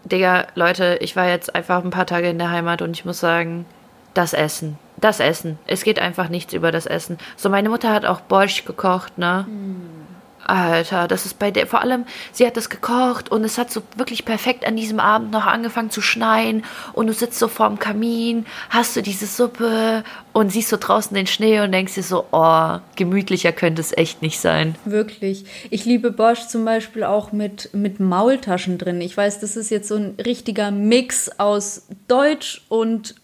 Digga, 0.04 0.46
Leute, 0.54 0.98
ich 1.00 1.16
war 1.16 1.28
jetzt 1.28 1.54
einfach 1.54 1.84
ein 1.84 1.90
paar 1.90 2.06
Tage 2.06 2.28
in 2.28 2.38
der 2.38 2.50
Heimat 2.50 2.82
und 2.82 2.96
ich 2.96 3.04
muss 3.04 3.20
sagen, 3.20 3.66
das 4.14 4.34
Essen. 4.34 4.78
Das 4.98 5.20
Essen. 5.20 5.58
Es 5.66 5.84
geht 5.84 5.98
einfach 5.98 6.28
nichts 6.28 6.52
über 6.52 6.70
das 6.70 6.86
Essen. 6.86 7.18
So, 7.36 7.48
meine 7.48 7.68
Mutter 7.68 7.92
hat 7.92 8.04
auch 8.04 8.20
Borsch 8.20 8.64
gekocht, 8.64 9.18
ne? 9.18 9.46
Mm. 9.48 10.01
Alter, 10.44 11.08
das 11.08 11.26
ist 11.26 11.38
bei 11.38 11.50
der, 11.50 11.66
vor 11.66 11.80
allem, 11.80 12.04
sie 12.32 12.46
hat 12.46 12.56
das 12.56 12.70
gekocht 12.70 13.30
und 13.30 13.44
es 13.44 13.58
hat 13.58 13.70
so 13.70 13.82
wirklich 13.96 14.24
perfekt 14.24 14.66
an 14.66 14.76
diesem 14.76 15.00
Abend 15.00 15.30
noch 15.30 15.46
angefangen 15.46 15.90
zu 15.90 16.00
schneien 16.00 16.64
und 16.92 17.06
du 17.06 17.12
sitzt 17.12 17.38
so 17.38 17.48
vorm 17.48 17.78
Kamin, 17.78 18.46
hast 18.70 18.96
du 18.96 19.02
diese 19.02 19.26
Suppe 19.26 20.04
und 20.32 20.50
siehst 20.50 20.68
so 20.68 20.76
draußen 20.78 21.14
den 21.14 21.26
Schnee 21.26 21.60
und 21.60 21.72
denkst 21.72 21.94
dir 21.94 22.02
so, 22.02 22.26
oh, 22.32 22.78
gemütlicher 22.96 23.52
könnte 23.52 23.80
es 23.80 23.96
echt 23.96 24.22
nicht 24.22 24.40
sein. 24.40 24.74
Wirklich. 24.84 25.44
Ich 25.70 25.84
liebe 25.84 26.10
Bosch 26.10 26.46
zum 26.48 26.64
Beispiel 26.64 27.04
auch 27.04 27.32
mit, 27.32 27.70
mit 27.72 28.00
Maultaschen 28.00 28.78
drin. 28.78 29.00
Ich 29.00 29.16
weiß, 29.16 29.40
das 29.40 29.56
ist 29.56 29.70
jetzt 29.70 29.88
so 29.88 29.96
ein 29.96 30.14
richtiger 30.24 30.70
Mix 30.70 31.30
aus 31.38 31.86
Deutsch 32.08 32.62
und 32.68 33.14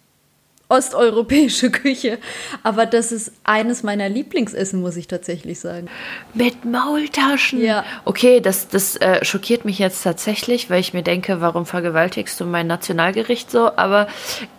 osteuropäische 0.68 1.70
Küche. 1.70 2.18
Aber 2.62 2.86
das 2.86 3.12
ist 3.12 3.32
eines 3.44 3.82
meiner 3.82 4.08
Lieblingsessen, 4.08 4.80
muss 4.80 4.96
ich 4.96 5.06
tatsächlich 5.06 5.60
sagen. 5.60 5.88
Mit 6.34 6.64
Maultaschen? 6.64 7.62
Ja. 7.62 7.84
Okay, 8.04 8.40
das, 8.40 8.68
das 8.68 8.96
äh, 8.96 9.24
schockiert 9.24 9.64
mich 9.64 9.78
jetzt 9.78 10.02
tatsächlich, 10.02 10.68
weil 10.68 10.80
ich 10.80 10.92
mir 10.92 11.02
denke, 11.02 11.40
warum 11.40 11.64
vergewaltigst 11.64 12.38
du 12.40 12.44
mein 12.44 12.66
Nationalgericht 12.66 13.50
so? 13.50 13.70
Aber 13.76 14.08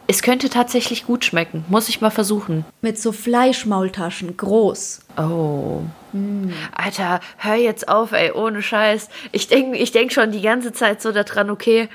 es 0.08 0.24
könnte 0.24 0.50
tatsächlich 0.50 1.06
gut 1.06 1.26
schmecken. 1.26 1.63
Muss 1.69 1.89
ich 1.89 2.02
mal 2.02 2.10
versuchen. 2.10 2.65
Mit 2.82 3.00
so 3.00 3.12
Fleischmaultaschen, 3.12 4.36
groß. 4.36 5.02
Oh. 5.17 5.82
Mm. 6.13 6.50
Alter, 6.76 7.19
hör 7.38 7.56
jetzt 7.56 7.88
auf, 7.88 8.13
ey, 8.13 8.32
ohne 8.32 8.63
Scheiß. 8.63 9.10
Ich 9.32 9.48
denke 9.48 9.78
ich 9.78 9.91
denk 9.91 10.12
schon 10.12 10.32
die 10.32 10.41
ganze 10.41 10.74
Zeit 10.74 11.04
so 11.04 11.12
daran, 11.12 11.52
okay, 11.52 11.89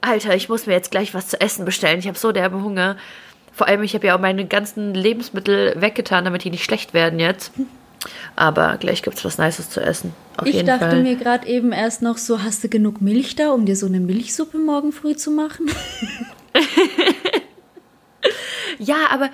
Alter, 0.00 0.34
ich 0.34 0.48
muss 0.48 0.66
mir 0.66 0.74
jetzt 0.74 0.90
gleich 0.90 1.12
was 1.12 1.28
zu 1.28 1.40
essen 1.40 1.64
bestellen. 1.64 1.98
Ich 1.98 2.06
habe 2.06 2.18
so 2.18 2.32
derbe 2.32 2.62
Hunger. 2.62 2.96
Vor 3.58 3.66
allem, 3.66 3.82
ich 3.82 3.92
habe 3.94 4.06
ja 4.06 4.14
auch 4.14 4.20
meine 4.20 4.46
ganzen 4.46 4.94
Lebensmittel 4.94 5.74
weggetan, 5.76 6.24
damit 6.24 6.44
die 6.44 6.50
nicht 6.50 6.62
schlecht 6.62 6.94
werden 6.94 7.18
jetzt. 7.18 7.50
Aber 8.36 8.76
gleich 8.78 9.02
gibt 9.02 9.18
es 9.18 9.24
was 9.24 9.36
Nices 9.36 9.68
zu 9.68 9.80
essen. 9.80 10.14
Auf 10.36 10.46
ich 10.46 10.64
dachte 10.64 10.90
Fall. 10.90 11.02
mir 11.02 11.16
gerade 11.16 11.48
eben 11.48 11.72
erst 11.72 12.00
noch 12.00 12.18
so, 12.18 12.44
hast 12.44 12.62
du 12.62 12.68
genug 12.68 13.00
Milch 13.00 13.34
da, 13.34 13.50
um 13.50 13.66
dir 13.66 13.74
so 13.74 13.86
eine 13.86 13.98
Milchsuppe 13.98 14.58
morgen 14.58 14.92
früh 14.92 15.16
zu 15.16 15.32
machen? 15.32 15.68
ja, 18.78 19.08
aber 19.10 19.28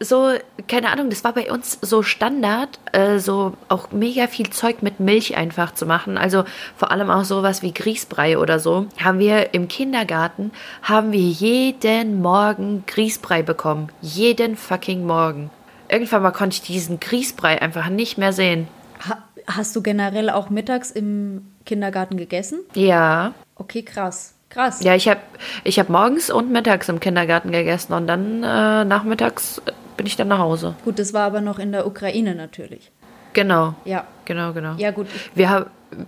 so, 0.00 0.32
keine 0.68 0.90
Ahnung, 0.90 1.10
das 1.10 1.24
war 1.24 1.32
bei 1.32 1.50
uns 1.50 1.78
so 1.80 2.02
Standard, 2.02 2.78
äh, 2.92 3.18
so 3.18 3.54
auch 3.68 3.92
mega 3.92 4.26
viel 4.26 4.50
Zeug 4.50 4.82
mit 4.82 5.00
Milch 5.00 5.36
einfach 5.36 5.74
zu 5.74 5.86
machen. 5.86 6.18
Also 6.18 6.44
vor 6.76 6.90
allem 6.90 7.10
auch 7.10 7.24
sowas 7.24 7.62
wie 7.62 7.72
Grießbrei 7.72 8.38
oder 8.38 8.58
so. 8.58 8.86
Haben 9.02 9.18
wir 9.18 9.54
im 9.54 9.68
Kindergarten, 9.68 10.50
haben 10.82 11.12
wir 11.12 11.20
jeden 11.20 12.20
Morgen 12.20 12.84
Grießbrei 12.86 13.42
bekommen. 13.42 13.88
Jeden 14.00 14.56
fucking 14.56 15.06
Morgen. 15.06 15.50
Irgendwann 15.88 16.22
mal 16.22 16.32
konnte 16.32 16.54
ich 16.54 16.62
diesen 16.62 16.98
Grießbrei 17.00 17.60
einfach 17.62 17.88
nicht 17.88 18.18
mehr 18.18 18.32
sehen. 18.32 18.68
Ha 19.08 19.18
hast 19.46 19.76
du 19.76 19.82
generell 19.82 20.30
auch 20.30 20.48
mittags 20.48 20.90
im 20.90 21.46
Kindergarten 21.66 22.16
gegessen? 22.16 22.60
Ja. 22.74 23.34
Okay, 23.56 23.82
krass. 23.82 24.34
Krass. 24.48 24.82
Ja, 24.82 24.94
ich 24.94 25.08
habe 25.08 25.20
ich 25.64 25.78
hab 25.78 25.88
morgens 25.88 26.30
und 26.30 26.50
mittags 26.50 26.88
im 26.88 27.00
Kindergarten 27.00 27.50
gegessen 27.50 27.92
und 27.92 28.06
dann 28.06 28.42
äh, 28.42 28.84
nachmittags 28.84 29.60
bin 29.96 30.06
ich 30.06 30.16
dann 30.16 30.28
nach 30.28 30.38
Hause. 30.38 30.74
Gut, 30.84 30.98
das 30.98 31.12
war 31.12 31.22
aber 31.22 31.40
noch 31.40 31.58
in 31.58 31.72
der 31.72 31.86
Ukraine 31.86 32.34
natürlich. 32.34 32.90
Genau. 33.32 33.74
Ja. 33.84 34.06
Genau, 34.24 34.52
genau. 34.52 34.74
Ja, 34.78 34.90
gut. 34.90 35.08
Wir 35.34 35.50
haben, 35.50 35.66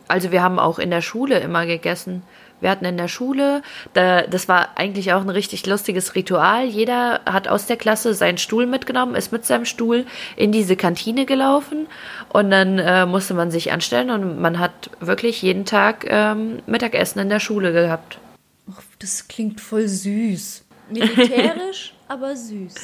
also 0.09 0.33
wir 0.33 0.43
haben 0.43 0.59
auch 0.59 0.79
in 0.79 0.91
der 0.91 1.03
Schule 1.03 1.39
immer 1.39 1.67
gegessen. 1.67 2.23
Wir 2.61 2.71
hatten 2.71 2.87
in 2.87 2.97
der 2.97 3.09
Schule, 3.09 3.61
da, 3.93 4.23
das 4.23 4.49
war 4.49 4.71
eigentlich 4.77 5.13
auch 5.13 5.21
ein 5.21 5.29
richtig 5.29 5.67
lustiges 5.67 6.15
Ritual. 6.15 6.65
Jeder 6.65 7.21
hat 7.27 7.49
aus 7.49 7.67
der 7.67 7.77
Klasse 7.77 8.15
seinen 8.15 8.39
Stuhl 8.39 8.67
mitgenommen, 8.67 9.15
ist 9.15 9.31
mit 9.31 9.45
seinem 9.45 9.67
Stuhl 9.67 10.07
in 10.37 10.53
diese 10.53 10.75
Kantine 10.75 11.27
gelaufen 11.27 11.87
und 12.31 12.51
dann 12.51 12.79
äh, 12.79 13.05
musste 13.05 13.35
man 13.35 13.51
sich 13.51 13.73
anstellen 13.73 14.11
und 14.11 14.41
man 14.41 14.59
hat 14.59 14.91
wirklich 15.01 15.43
jeden 15.43 15.67
Tag 15.67 16.07
ähm, 16.09 16.61
Mittagessen 16.67 17.19
in 17.19 17.29
der 17.29 17.41
Schule 17.41 17.73
gehabt. 17.75 18.19
Ach, 18.73 18.83
das 19.01 19.29
klingt 19.29 19.61
voll 19.61 19.87
süß. 19.87 20.65
Militärisch, 20.89 21.95
aber 22.09 22.37
süß. 22.37 22.75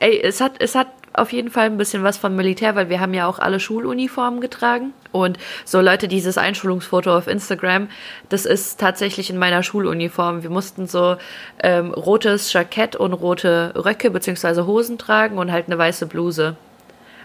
Ey, 0.00 0.20
es 0.20 0.40
hat, 0.40 0.60
es 0.60 0.74
hat 0.74 0.88
auf 1.12 1.32
jeden 1.32 1.50
Fall 1.50 1.66
ein 1.66 1.78
bisschen 1.78 2.02
was 2.02 2.18
von 2.18 2.36
Militär, 2.36 2.74
weil 2.74 2.88
wir 2.88 3.00
haben 3.00 3.14
ja 3.14 3.26
auch 3.26 3.38
alle 3.38 3.60
Schuluniformen 3.60 4.40
getragen. 4.40 4.92
Und 5.10 5.38
so 5.64 5.80
Leute, 5.80 6.08
dieses 6.08 6.38
Einschulungsfoto 6.38 7.16
auf 7.16 7.26
Instagram, 7.26 7.88
das 8.28 8.46
ist 8.46 8.78
tatsächlich 8.78 9.30
in 9.30 9.38
meiner 9.38 9.62
Schuluniform. 9.62 10.42
Wir 10.42 10.50
mussten 10.50 10.86
so 10.86 11.16
ähm, 11.62 11.92
rotes 11.92 12.52
Jackett 12.52 12.94
und 12.96 13.12
rote 13.14 13.72
Röcke 13.74 14.10
bzw. 14.10 14.62
Hosen 14.62 14.98
tragen 14.98 15.38
und 15.38 15.50
halt 15.50 15.66
eine 15.66 15.78
weiße 15.78 16.06
Bluse. 16.06 16.56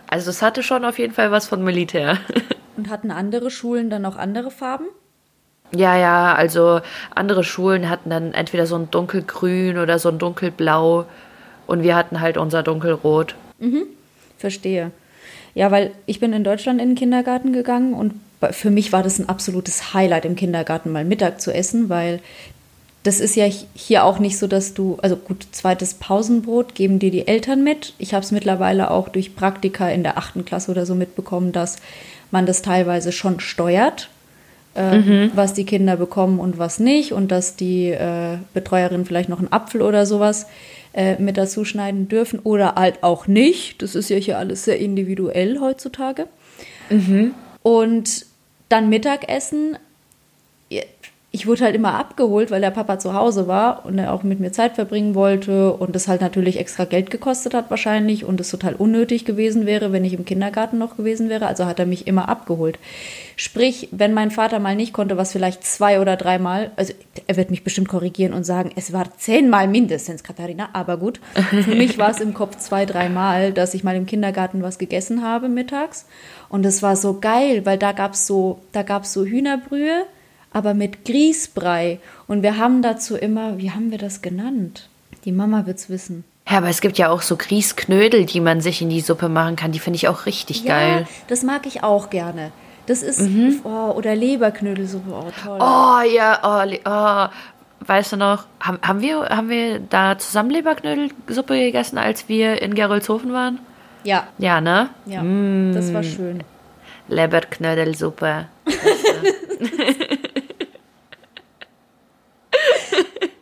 Also 0.07 0.29
es 0.29 0.41
hatte 0.41 0.63
schon 0.63 0.85
auf 0.85 0.99
jeden 0.99 1.13
Fall 1.13 1.31
was 1.31 1.47
von 1.47 1.63
Militär. 1.63 2.17
Und 2.75 2.89
hatten 2.89 3.11
andere 3.11 3.51
Schulen 3.51 3.91
dann 3.91 4.03
auch 4.03 4.15
andere 4.15 4.49
Farben? 4.49 4.85
Ja, 5.75 5.95
ja, 5.95 6.35
also 6.35 6.81
andere 7.15 7.43
Schulen 7.43 7.89
hatten 7.89 8.09
dann 8.09 8.33
entweder 8.33 8.65
so 8.65 8.75
ein 8.75 8.91
dunkelgrün 8.91 9.77
oder 9.77 9.97
so 9.97 10.09
ein 10.09 10.19
dunkelblau 10.19 11.05
und 11.67 11.83
wir 11.83 11.95
hatten 11.95 12.21
halt 12.21 12.37
unser 12.37 12.63
dunkelrot. 12.63 13.35
Mhm, 13.59 13.83
verstehe. 14.37 14.91
Ja, 15.55 15.71
weil 15.71 15.91
ich 16.05 16.19
bin 16.19 16.33
in 16.33 16.43
Deutschland 16.43 16.81
in 16.81 16.89
den 16.89 16.95
Kindergarten 16.95 17.53
gegangen 17.53 17.93
und 17.93 18.13
für 18.51 18.71
mich 18.71 18.91
war 18.91 19.03
das 19.03 19.19
ein 19.19 19.29
absolutes 19.29 19.93
Highlight 19.93 20.25
im 20.25 20.35
Kindergarten 20.35 20.91
mal 20.91 21.05
Mittag 21.05 21.39
zu 21.39 21.53
essen, 21.53 21.89
weil 21.89 22.19
das 23.03 23.19
ist 23.19 23.35
ja 23.35 23.45
hier 23.73 24.05
auch 24.05 24.19
nicht 24.19 24.37
so, 24.37 24.47
dass 24.47 24.73
du, 24.73 24.97
also 25.01 25.17
gut, 25.17 25.45
zweites 25.51 25.93
Pausenbrot 25.95 26.73
geben 26.73 26.99
dir 26.99 27.11
die 27.11 27.27
Eltern 27.27 27.63
mit. 27.63 27.93
Ich 27.97 28.13
habe 28.13 28.23
es 28.23 28.31
mittlerweile 28.31 28.91
auch 28.91 29.09
durch 29.09 29.35
Praktika 29.35 29.89
in 29.89 30.03
der 30.03 30.17
achten 30.17 30.45
Klasse 30.45 30.71
oder 30.71 30.85
so 30.85 30.95
mitbekommen, 30.95 31.51
dass 31.51 31.77
man 32.31 32.45
das 32.45 32.61
teilweise 32.61 33.11
schon 33.11 33.41
steuert, 33.41 34.09
äh, 34.75 34.97
mhm. 34.97 35.31
was 35.35 35.53
die 35.53 35.65
Kinder 35.65 35.97
bekommen 35.97 36.39
und 36.39 36.57
was 36.57 36.79
nicht 36.79 37.11
und 37.11 37.29
dass 37.29 37.57
die 37.57 37.89
äh, 37.89 38.37
Betreuerin 38.53 39.05
vielleicht 39.05 39.29
noch 39.29 39.39
einen 39.39 39.51
Apfel 39.51 39.81
oder 39.81 40.05
sowas 40.05 40.47
äh, 40.93 41.21
mit 41.21 41.37
dazu 41.37 41.65
schneiden 41.65 42.07
dürfen 42.07 42.39
oder 42.39 42.75
halt 42.75 43.03
auch 43.03 43.27
nicht. 43.27 43.81
Das 43.81 43.95
ist 43.95 44.09
ja 44.09 44.17
hier 44.17 44.37
alles 44.37 44.65
sehr 44.65 44.79
individuell 44.79 45.59
heutzutage. 45.59 46.27
Mhm. 46.89 47.33
Und 47.63 48.25
dann 48.69 48.89
Mittagessen 48.89 49.77
ich 51.35 51.47
wurde 51.47 51.63
halt 51.63 51.75
immer 51.75 51.95
abgeholt, 51.95 52.51
weil 52.51 52.61
der 52.61 52.69
Papa 52.69 52.99
zu 52.99 53.15
Hause 53.15 53.47
war 53.47 53.87
und 53.87 53.97
er 53.97 54.13
auch 54.13 54.21
mit 54.21 54.39
mir 54.39 54.51
Zeit 54.51 54.75
verbringen 54.75 55.15
wollte 55.15 55.73
und 55.73 55.95
das 55.95 56.07
halt 56.07 56.21
natürlich 56.21 56.59
extra 56.59 56.85
Geld 56.85 57.09
gekostet 57.09 57.55
hat 57.55 57.71
wahrscheinlich 57.71 58.23
und 58.23 58.39
es 58.39 58.51
total 58.51 58.75
unnötig 58.75 59.25
gewesen 59.25 59.65
wäre, 59.65 59.91
wenn 59.91 60.05
ich 60.05 60.13
im 60.13 60.25
Kindergarten 60.25 60.77
noch 60.77 60.95
gewesen 60.95 61.29
wäre. 61.29 61.47
Also 61.47 61.65
hat 61.65 61.79
er 61.79 61.87
mich 61.87 62.05
immer 62.05 62.29
abgeholt. 62.29 62.77
Sprich, 63.35 63.89
wenn 63.91 64.13
mein 64.13 64.29
Vater 64.29 64.59
mal 64.59 64.75
nicht 64.75 64.93
konnte, 64.93 65.17
was 65.17 65.31
vielleicht 65.31 65.63
zwei 65.63 65.99
oder 65.99 66.17
dreimal, 66.17 66.69
also 66.75 66.93
er 67.25 67.35
wird 67.35 67.49
mich 67.49 67.63
bestimmt 67.63 67.87
korrigieren 67.87 68.33
und 68.33 68.43
sagen, 68.43 68.69
es 68.75 68.93
war 68.93 69.17
zehnmal 69.17 69.67
mindestens, 69.67 70.23
Katharina, 70.23 70.69
aber 70.73 70.97
gut. 70.97 71.19
Für 71.33 71.73
mich 71.73 71.97
war 71.97 72.11
es 72.11 72.21
im 72.21 72.35
Kopf 72.35 72.57
zwei, 72.57 72.85
dreimal, 72.85 73.53
dass 73.53 73.73
ich 73.73 73.83
mal 73.83 73.95
im 73.95 74.05
Kindergarten 74.05 74.61
was 74.61 74.77
gegessen 74.77 75.23
habe 75.23 75.49
mittags 75.49 76.05
und 76.49 76.63
es 76.63 76.83
war 76.83 76.95
so 76.95 77.19
geil, 77.19 77.65
weil 77.65 77.79
da 77.79 77.91
gab's 77.91 78.27
so, 78.27 78.59
da 78.71 78.83
gab's 78.83 79.13
so 79.13 79.25
Hühnerbrühe 79.25 80.05
aber 80.53 80.73
mit 80.73 81.05
Grießbrei. 81.05 81.99
Und 82.27 82.43
wir 82.43 82.57
haben 82.57 82.81
dazu 82.81 83.15
immer, 83.15 83.57
wie 83.57 83.71
haben 83.71 83.91
wir 83.91 83.97
das 83.97 84.21
genannt? 84.21 84.87
Die 85.25 85.31
Mama 85.31 85.65
wird's 85.65 85.89
wissen. 85.89 86.23
Ja, 86.49 86.57
aber 86.57 86.69
es 86.69 86.81
gibt 86.81 86.97
ja 86.97 87.09
auch 87.09 87.21
so 87.21 87.37
Grießknödel, 87.37 88.25
die 88.25 88.41
man 88.41 88.61
sich 88.61 88.81
in 88.81 88.89
die 88.89 89.01
Suppe 89.01 89.29
machen 89.29 89.55
kann. 89.55 89.71
Die 89.71 89.79
finde 89.79 89.97
ich 89.97 90.07
auch 90.07 90.25
richtig 90.25 90.63
ja, 90.63 90.77
geil. 90.77 91.07
Das 91.27 91.43
mag 91.43 91.65
ich 91.65 91.83
auch 91.83 92.09
gerne. 92.09 92.51
Das 92.85 93.01
ist, 93.01 93.21
mhm. 93.21 93.61
oh, 93.63 93.91
oder 93.91 94.13
Leberknödelsuppe, 94.13 95.09
oh 95.09 95.31
toll. 95.41 95.57
Oh 95.61 96.01
ja, 96.13 96.39
oh, 96.43 96.69
oh. 96.85 97.87
weißt 97.87 98.11
du 98.11 98.17
noch, 98.17 98.43
haben, 98.59 98.77
haben, 98.81 98.99
wir, 98.99 99.29
haben 99.29 99.47
wir 99.47 99.79
da 99.79 100.17
zusammen 100.17 100.49
Leberknödelsuppe 100.49 101.57
gegessen, 101.57 101.97
als 101.97 102.27
wir 102.27 102.61
in 102.61 102.75
Gerolzhofen 102.75 103.31
waren? 103.31 103.59
Ja. 104.03 104.27
Ja, 104.37 104.59
ne? 104.59 104.89
Ja, 105.05 105.23
mm. 105.23 105.71
das 105.73 105.93
war 105.93 106.03
schön. 106.03 106.43
Leberknödelsuppe. 107.07 108.47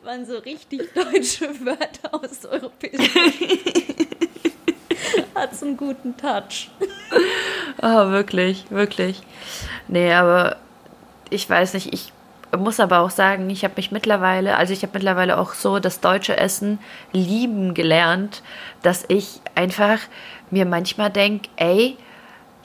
waren 0.03 0.25
so 0.25 0.37
richtig 0.39 0.81
deutsche 0.95 1.47
Wörter 1.65 2.13
aus 2.13 2.45
europäischen. 2.45 3.09
Hat 5.35 5.55
so 5.55 5.65
einen 5.65 5.77
guten 5.77 6.15
Touch. 6.17 6.69
Oh, 7.81 7.81
wirklich, 8.11 8.65
wirklich. 8.69 9.21
Nee, 9.87 10.13
aber 10.13 10.57
ich 11.29 11.49
weiß 11.49 11.73
nicht, 11.73 11.93
ich 11.93 12.13
muss 12.57 12.79
aber 12.79 12.99
auch 12.99 13.09
sagen, 13.09 13.49
ich 13.49 13.63
habe 13.63 13.75
mich 13.77 13.91
mittlerweile, 13.91 14.57
also 14.57 14.73
ich 14.73 14.83
habe 14.83 14.93
mittlerweile 14.93 15.37
auch 15.37 15.53
so 15.53 15.79
das 15.79 16.01
deutsche 16.01 16.37
Essen 16.37 16.79
lieben 17.13 17.73
gelernt, 17.73 18.43
dass 18.81 19.05
ich 19.07 19.41
einfach 19.55 19.99
mir 20.49 20.65
manchmal 20.65 21.09
denke, 21.09 21.49
ey, 21.55 21.97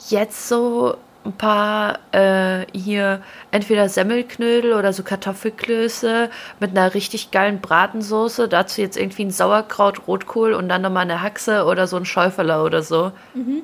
jetzt 0.08 0.48
so 0.48 0.96
ein 1.26 1.32
paar 1.32 1.98
äh, 2.12 2.66
hier 2.72 3.20
entweder 3.50 3.88
Semmelknödel 3.88 4.72
oder 4.72 4.92
so 4.92 5.02
Kartoffelklöße 5.02 6.30
mit 6.60 6.70
einer 6.70 6.94
richtig 6.94 7.30
geilen 7.30 7.60
Bratensoße. 7.60 8.48
Dazu 8.48 8.80
jetzt 8.80 8.96
irgendwie 8.96 9.24
ein 9.24 9.30
Sauerkraut, 9.30 10.06
Rotkohl 10.06 10.52
und 10.52 10.68
dann 10.68 10.82
nochmal 10.82 11.02
eine 11.02 11.22
Haxe 11.22 11.64
oder 11.64 11.86
so 11.86 11.96
ein 11.96 12.04
Schäuferler 12.04 12.64
oder 12.64 12.82
so. 12.82 13.12
Mhm. 13.34 13.62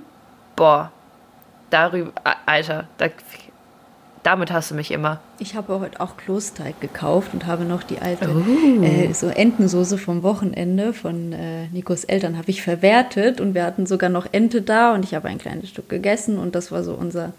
Boah, 0.56 0.92
darüber, 1.70 2.12
Alter, 2.46 2.86
da, 2.98 3.06
damit 4.22 4.52
hast 4.52 4.70
du 4.70 4.74
mich 4.74 4.90
immer. 4.90 5.20
Ich 5.38 5.56
habe 5.56 5.80
heute 5.80 6.00
auch 6.00 6.16
Klosteig 6.16 6.80
gekauft 6.80 7.30
und 7.34 7.46
habe 7.46 7.64
noch 7.64 7.82
die 7.82 7.98
alte 7.98 8.28
uh. 8.28 8.82
äh, 8.82 9.12
so 9.12 9.26
Entensoße 9.26 9.98
vom 9.98 10.22
Wochenende 10.22 10.92
von 10.92 11.32
äh, 11.32 11.66
Nikos 11.68 12.04
Eltern 12.04 12.36
habe 12.38 12.50
ich 12.50 12.62
verwertet 12.62 13.40
und 13.40 13.54
wir 13.54 13.64
hatten 13.64 13.86
sogar 13.86 14.10
noch 14.10 14.26
Ente 14.30 14.62
da 14.62 14.94
und 14.94 15.04
ich 15.04 15.14
habe 15.14 15.28
ein 15.28 15.38
kleines 15.38 15.68
Stück 15.68 15.88
gegessen 15.88 16.38
und 16.38 16.54
das 16.54 16.70
war 16.70 16.84
so 16.84 16.94
unser 16.94 17.32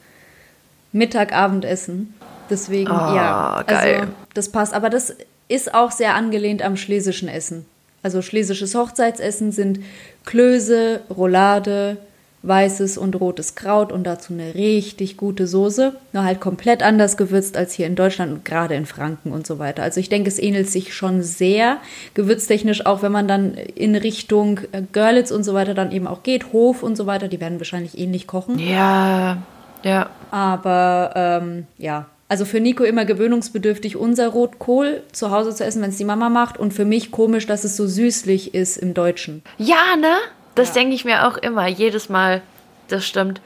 Mittag, 0.94 1.34
Abendessen. 1.34 2.14
Deswegen, 2.50 2.92
oh, 2.92 3.16
ja, 3.16 3.64
geil. 3.68 4.00
also 4.00 4.12
das 4.34 4.50
passt. 4.50 4.74
Aber 4.74 4.90
das 4.90 5.16
ist 5.48 5.74
auch 5.74 5.92
sehr 5.92 6.16
angelehnt 6.16 6.62
am 6.62 6.78
schlesischen 6.78 7.28
Essen. 7.28 7.66
Also 8.02 8.22
schlesisches 8.22 8.76
Hochzeitsessen 8.76 9.52
sind 9.52 9.80
Klöße, 10.26 11.02
Roulade, 11.10 11.98
weißes 12.44 12.98
und 12.98 13.16
rotes 13.20 13.56
Kraut 13.56 13.94
und 13.94 14.04
dazu 14.04 14.34
eine 14.34 14.54
richtig 14.54 15.16
gute 15.16 15.48
Soße. 15.48 15.96
Nur 16.12 16.24
halt 16.24 16.42
komplett 16.42 16.84
anders 16.84 17.16
gewürzt 17.16 17.56
als 17.56 17.74
hier 17.74 17.88
in 17.88 17.96
Deutschland 17.96 18.34
und 18.34 18.46
gerade 18.46 18.76
in 18.76 18.86
Franken 18.86 19.32
und 19.32 19.48
so 19.48 19.60
weiter. 19.60 19.82
Also 19.82 20.02
ich 20.02 20.10
denke, 20.10 20.28
es 20.28 20.40
ähnelt 20.40 20.70
sich 20.70 20.94
schon 20.94 21.24
sehr 21.24 21.78
gewürztechnisch, 22.14 22.86
auch 22.86 23.02
wenn 23.02 23.14
man 23.14 23.30
dann 23.30 23.54
in 23.54 23.96
Richtung 23.96 24.60
Görlitz 24.92 25.32
und 25.32 25.44
so 25.46 25.54
weiter 25.54 25.74
dann 25.74 25.94
eben 25.94 26.06
auch 26.06 26.24
geht, 26.24 26.52
Hof 26.52 26.84
und 26.84 26.98
so 26.98 27.06
weiter, 27.06 27.30
die 27.30 27.40
werden 27.40 27.60
wahrscheinlich 27.60 27.98
ähnlich 27.98 28.28
kochen. 28.28 28.60
Ja, 28.60 29.38
ja. 29.84 30.10
Aber 30.32 31.12
ähm, 31.16 31.68
ja, 31.78 32.08
also 32.34 32.46
für 32.46 32.60
Nico 32.60 32.84
immer 32.84 33.06
gewöhnungsbedürftig, 33.06 33.96
unser 33.96 34.30
Rotkohl 34.30 35.04
zu 35.12 35.30
Hause 35.30 35.54
zu 35.54 35.64
essen, 35.64 35.84
wenn 35.84 35.92
es 35.92 35.98
die 35.98 36.04
Mama 36.04 36.30
macht. 36.30 36.58
Und 36.58 36.74
für 36.74 36.84
mich 36.84 37.12
komisch, 37.12 37.46
dass 37.46 37.64
es 37.64 37.78
so 37.78 37.86
süßlich 37.86 38.56
ist 38.56 38.78
im 38.78 38.96
Deutschen. 38.96 39.44
Ja, 39.60 39.96
ne? 40.00 40.16
Das 40.56 40.70
ja. 40.70 40.74
denke 40.76 40.96
ich 40.96 41.06
mir 41.06 41.28
auch 41.28 41.38
immer, 41.38 41.68
jedes 41.68 42.10
Mal. 42.10 42.42
Das 42.88 43.06
stimmt. 43.06 43.40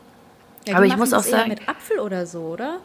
Ja, 0.66 0.78
aber 0.78 0.86
ich 0.86 0.96
muss 0.96 1.14
auch 1.14 1.24
sagen. 1.24 1.50
mit 1.50 1.68
Apfel 1.68 2.00
oder 2.00 2.26
so, 2.26 2.40
oder? 2.44 2.78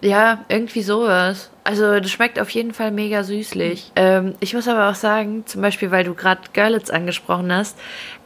Ja, 0.00 0.44
irgendwie 0.48 0.82
sowas. 0.82 1.50
Also 1.62 2.00
das 2.00 2.10
schmeckt 2.10 2.40
auf 2.40 2.50
jeden 2.50 2.74
Fall 2.74 2.90
mega 2.90 3.22
süßlich. 3.22 3.92
Mhm. 3.94 4.02
Ähm, 4.02 4.34
ich 4.40 4.54
muss 4.54 4.66
aber 4.66 4.90
auch 4.90 4.94
sagen, 4.94 5.46
zum 5.46 5.62
Beispiel, 5.62 5.90
weil 5.90 6.04
du 6.04 6.14
gerade 6.14 6.42
Görlitz 6.52 6.90
angesprochen 6.90 7.52
hast, 7.52 7.78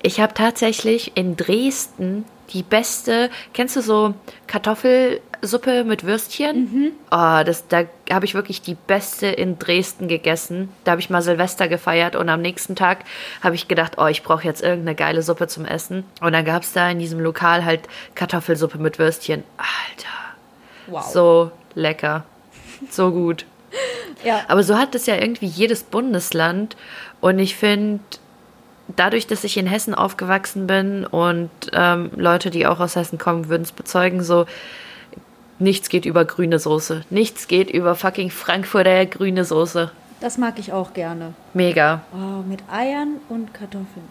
ich 0.03 0.21
habe 0.21 0.35
tatsächlich 0.35 1.13
in 1.15 1.37
Dresden 1.37 2.25
die 2.53 2.63
beste, 2.63 3.31
kennst 3.53 3.77
du 3.77 3.83
so 3.83 4.15
Kartoffelsuppe 4.47 5.85
mit 5.85 6.05
Würstchen? 6.05 6.61
Mhm. 6.61 6.93
Oh, 7.11 7.43
das, 7.45 7.69
da 7.69 7.85
habe 8.11 8.25
ich 8.25 8.35
wirklich 8.35 8.63
die 8.63 8.75
beste 8.75 9.27
in 9.27 9.59
Dresden 9.59 10.09
gegessen. 10.09 10.71
Da 10.85 10.93
habe 10.93 11.01
ich 11.01 11.11
mal 11.11 11.23
Silvester 11.23 11.69
gefeiert 11.69 12.17
und 12.17 12.29
am 12.29 12.41
nächsten 12.41 12.77
Tag 12.77 13.05
habe 13.43 13.55
ich 13.55 13.69
gedacht, 13.69 13.95
oh, 13.99 14.07
ich 14.07 14.23
brauche 14.23 14.45
jetzt 14.45 14.63
irgendeine 14.63 14.95
geile 14.95 15.23
Suppe 15.23 15.49
zum 15.49 15.65
Essen. 15.65 16.05
Und 16.21 16.33
dann 16.33 16.45
gab 16.45 16.63
es 16.63 16.73
da 16.73 16.91
in 16.91 16.99
diesem 16.99 17.21
Lokal 17.21 17.65
halt 17.65 17.83
Kartoffelsuppe 18.15 18.79
mit 18.79 18.99
Würstchen. 18.99 19.45
Alter. 19.57 20.09
Wow. 20.87 21.05
So 21.05 21.51
lecker. 21.75 22.25
So 22.91 23.13
gut. 23.13 23.45
ja. 24.25 24.41
Aber 24.49 24.63
so 24.63 24.77
hat 24.77 24.95
es 24.95 25.07
ja 25.07 25.17
irgendwie 25.17 25.47
jedes 25.47 25.83
Bundesland. 25.83 26.77
Und 27.21 27.39
ich 27.39 27.57
finde, 27.57 28.01
dadurch, 28.97 29.27
dass 29.27 29.45
ich 29.45 29.57
in 29.57 29.67
Hessen 29.67 29.95
aufgewachsen 29.95 30.67
bin 30.67 31.05
und 31.05 31.51
ähm, 31.73 32.11
Leute, 32.17 32.51
die 32.51 32.67
auch 32.67 32.81
aus 32.81 32.97
Hessen 32.97 33.19
kommen, 33.19 33.49
würden 33.49 33.63
es 33.63 33.73
bezeugen, 33.73 34.23
so 34.23 34.47
nichts 35.59 35.89
geht 35.89 36.07
über 36.07 36.25
grüne 36.25 36.59
Soße. 36.59 37.03
Nichts 37.11 37.49
geht 37.49 37.71
über 37.71 37.95
fucking 37.95 38.31
Frankfurter 38.31 39.07
grüne 39.07 39.45
Soße. 39.45 39.91
Das 40.21 40.39
mag 40.39 40.59
ich 40.59 40.73
auch 40.73 40.95
gerne. 40.95 41.35
Mega. 41.55 42.03
Oh, 42.13 42.43
mit 42.43 42.61
Eiern 42.71 43.17
und 43.29 43.55
Kartoffeln. 43.55 44.09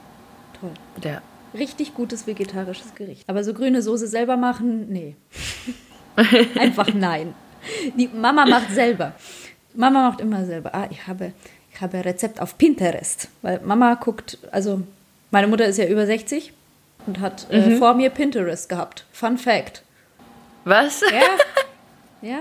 Toll. 0.60 0.72
Ja. 1.04 1.22
Richtig 1.54 1.94
gutes 1.94 2.28
vegetarisches 2.28 2.96
Gericht. 2.96 3.28
Aber 3.28 3.44
so 3.44 3.54
grüne 3.54 3.82
Soße 3.82 4.08
selber 4.08 4.38
machen, 4.38 4.90
nee. 4.90 5.16
Einfach 6.60 6.94
nein. 6.94 7.34
Die 7.98 8.08
Mama 8.08 8.46
macht 8.46 8.72
selber. 8.72 9.14
Mama 9.74 10.10
macht 10.10 10.22
immer 10.22 10.46
selber. 10.46 10.74
Ah, 10.74 10.88
ich 10.90 11.08
habe 11.08 11.34
Ich 11.78 11.84
habe 11.84 11.98
ein 11.98 12.04
Rezept 12.04 12.42
auf 12.42 12.58
Pinterest, 12.58 13.28
weil 13.44 13.60
Mama 13.64 13.94
guckt, 13.94 14.40
also 14.52 14.82
meine 15.30 15.46
Mutter 15.46 15.66
ist 15.66 15.78
ja 15.78 15.86
über 15.86 16.08
60 16.08 16.52
und 17.06 17.20
hat 17.20 17.46
äh, 17.52 17.76
vor 17.78 17.94
mir 17.94 18.10
Pinterest 18.10 18.68
gehabt. 18.68 19.06
Fun 19.12 19.38
Fact. 19.38 19.84
Was? 20.66 21.02
Ja. 21.02 21.08
ja. 22.30 22.40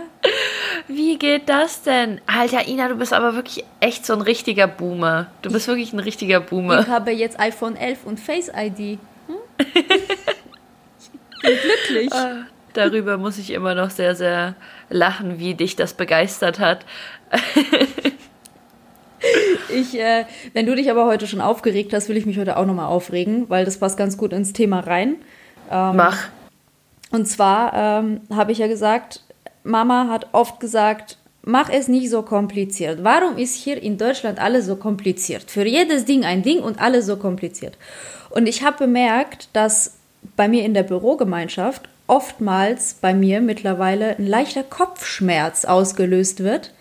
Wie 0.88 1.18
geht 1.18 1.50
das 1.50 1.82
denn? 1.82 2.22
Alter, 2.24 2.66
Ina, 2.66 2.88
du 2.88 2.94
bist 2.94 3.12
aber 3.12 3.34
wirklich 3.34 3.62
echt 3.80 4.06
so 4.06 4.14
ein 4.14 4.22
richtiger 4.22 4.66
Boomer. 4.66 5.26
Du 5.42 5.52
bist 5.52 5.68
wirklich 5.68 5.92
ein 5.92 5.98
richtiger 6.00 6.38
Ich 6.40 6.46
Boomer. 6.46 6.86
habe 6.86 7.10
jetzt 7.10 7.38
iPhone 7.38 7.76
11 7.76 8.06
und 8.06 8.18
Face 8.18 8.50
ID. 8.56 8.98
Hm? 9.26 9.36
Ich 11.42 11.42
bin 11.42 11.58
glücklich. 11.60 12.10
Darüber 12.72 13.18
muss 13.18 13.36
ich 13.36 13.50
immer 13.50 13.74
noch 13.74 13.90
sehr, 13.90 14.16
sehr 14.16 14.54
lachen, 14.88 15.38
wie 15.38 15.54
dich 15.54 15.76
das 15.76 15.92
begeistert 15.92 16.58
hat. 16.58 16.86
Ich, 19.68 19.98
äh, 19.98 20.24
wenn 20.52 20.66
du 20.66 20.74
dich 20.74 20.90
aber 20.90 21.06
heute 21.06 21.26
schon 21.26 21.40
aufgeregt 21.40 21.92
hast, 21.92 22.08
will 22.08 22.16
ich 22.16 22.26
mich 22.26 22.38
heute 22.38 22.56
auch 22.56 22.66
nochmal 22.66 22.86
aufregen, 22.86 23.48
weil 23.48 23.64
das 23.64 23.78
passt 23.78 23.96
ganz 23.96 24.16
gut 24.16 24.32
ins 24.32 24.52
Thema 24.52 24.80
rein. 24.80 25.16
Mach. 25.70 26.28
Und 27.10 27.26
zwar 27.26 27.72
ähm, 27.74 28.20
habe 28.30 28.52
ich 28.52 28.58
ja 28.58 28.66
gesagt, 28.66 29.22
Mama 29.64 30.08
hat 30.10 30.28
oft 30.32 30.60
gesagt, 30.60 31.18
mach 31.42 31.70
es 31.70 31.88
nicht 31.88 32.10
so 32.10 32.22
kompliziert. 32.22 33.00
Warum 33.02 33.38
ist 33.38 33.54
hier 33.54 33.82
in 33.82 33.98
Deutschland 33.98 34.40
alles 34.40 34.66
so 34.66 34.76
kompliziert? 34.76 35.50
Für 35.50 35.64
jedes 35.64 36.04
Ding 36.04 36.24
ein 36.24 36.42
Ding 36.42 36.60
und 36.60 36.80
alles 36.80 37.06
so 37.06 37.16
kompliziert. 37.16 37.78
Und 38.30 38.48
ich 38.48 38.64
habe 38.64 38.78
bemerkt, 38.78 39.48
dass 39.52 39.94
bei 40.36 40.48
mir 40.48 40.64
in 40.64 40.74
der 40.74 40.82
Bürogemeinschaft 40.82 41.88
oftmals 42.08 42.94
bei 42.94 43.14
mir 43.14 43.40
mittlerweile 43.40 44.16
ein 44.16 44.26
leichter 44.26 44.62
Kopfschmerz 44.62 45.64
ausgelöst 45.64 46.42
wird, 46.42 46.72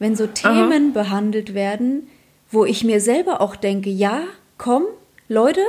wenn 0.00 0.16
so 0.16 0.26
Themen 0.26 0.92
behandelt 0.92 1.54
werden, 1.54 2.08
wo 2.50 2.64
ich 2.64 2.82
mir 2.82 3.00
selber 3.00 3.40
auch 3.40 3.54
denke, 3.54 3.90
ja, 3.90 4.22
komm, 4.58 4.82
Leute, 5.28 5.60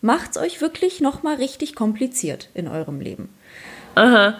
macht's 0.00 0.38
euch 0.38 0.60
wirklich 0.60 1.00
noch 1.00 1.24
mal 1.24 1.34
richtig 1.34 1.74
kompliziert 1.74 2.48
in 2.54 2.68
eurem 2.68 3.00
Leben 3.00 3.30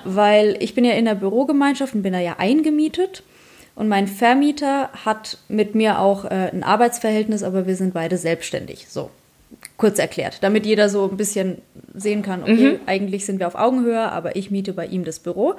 weil 0.04 0.56
ich 0.60 0.74
bin 0.74 0.84
ja 0.84 0.92
in 0.92 1.04
der 1.04 1.14
Bürogemeinschaft 1.14 1.94
und 1.94 2.02
bin 2.02 2.12
da 2.12 2.20
ja 2.20 2.36
eingemietet. 2.38 3.22
Und 3.74 3.88
mein 3.88 4.08
Vermieter 4.08 4.90
hat 5.04 5.38
mit 5.48 5.74
mir 5.74 6.00
auch 6.00 6.24
äh, 6.24 6.50
ein 6.52 6.64
Arbeitsverhältnis, 6.64 7.44
aber 7.44 7.66
wir 7.66 7.76
sind 7.76 7.94
beide 7.94 8.16
selbstständig. 8.16 8.86
So, 8.88 9.10
kurz 9.76 10.00
erklärt, 10.00 10.38
damit 10.42 10.66
jeder 10.66 10.88
so 10.88 11.08
ein 11.08 11.16
bisschen 11.16 11.58
sehen 11.94 12.22
kann, 12.22 12.42
okay, 12.42 12.80
eigentlich 12.86 13.24
sind 13.24 13.38
wir 13.38 13.46
auf 13.46 13.54
Augenhöhe, 13.54 14.10
aber 14.10 14.34
ich 14.34 14.50
miete 14.50 14.72
bei 14.72 14.86
ihm 14.86 15.04
das 15.04 15.20
Büro. 15.20 15.54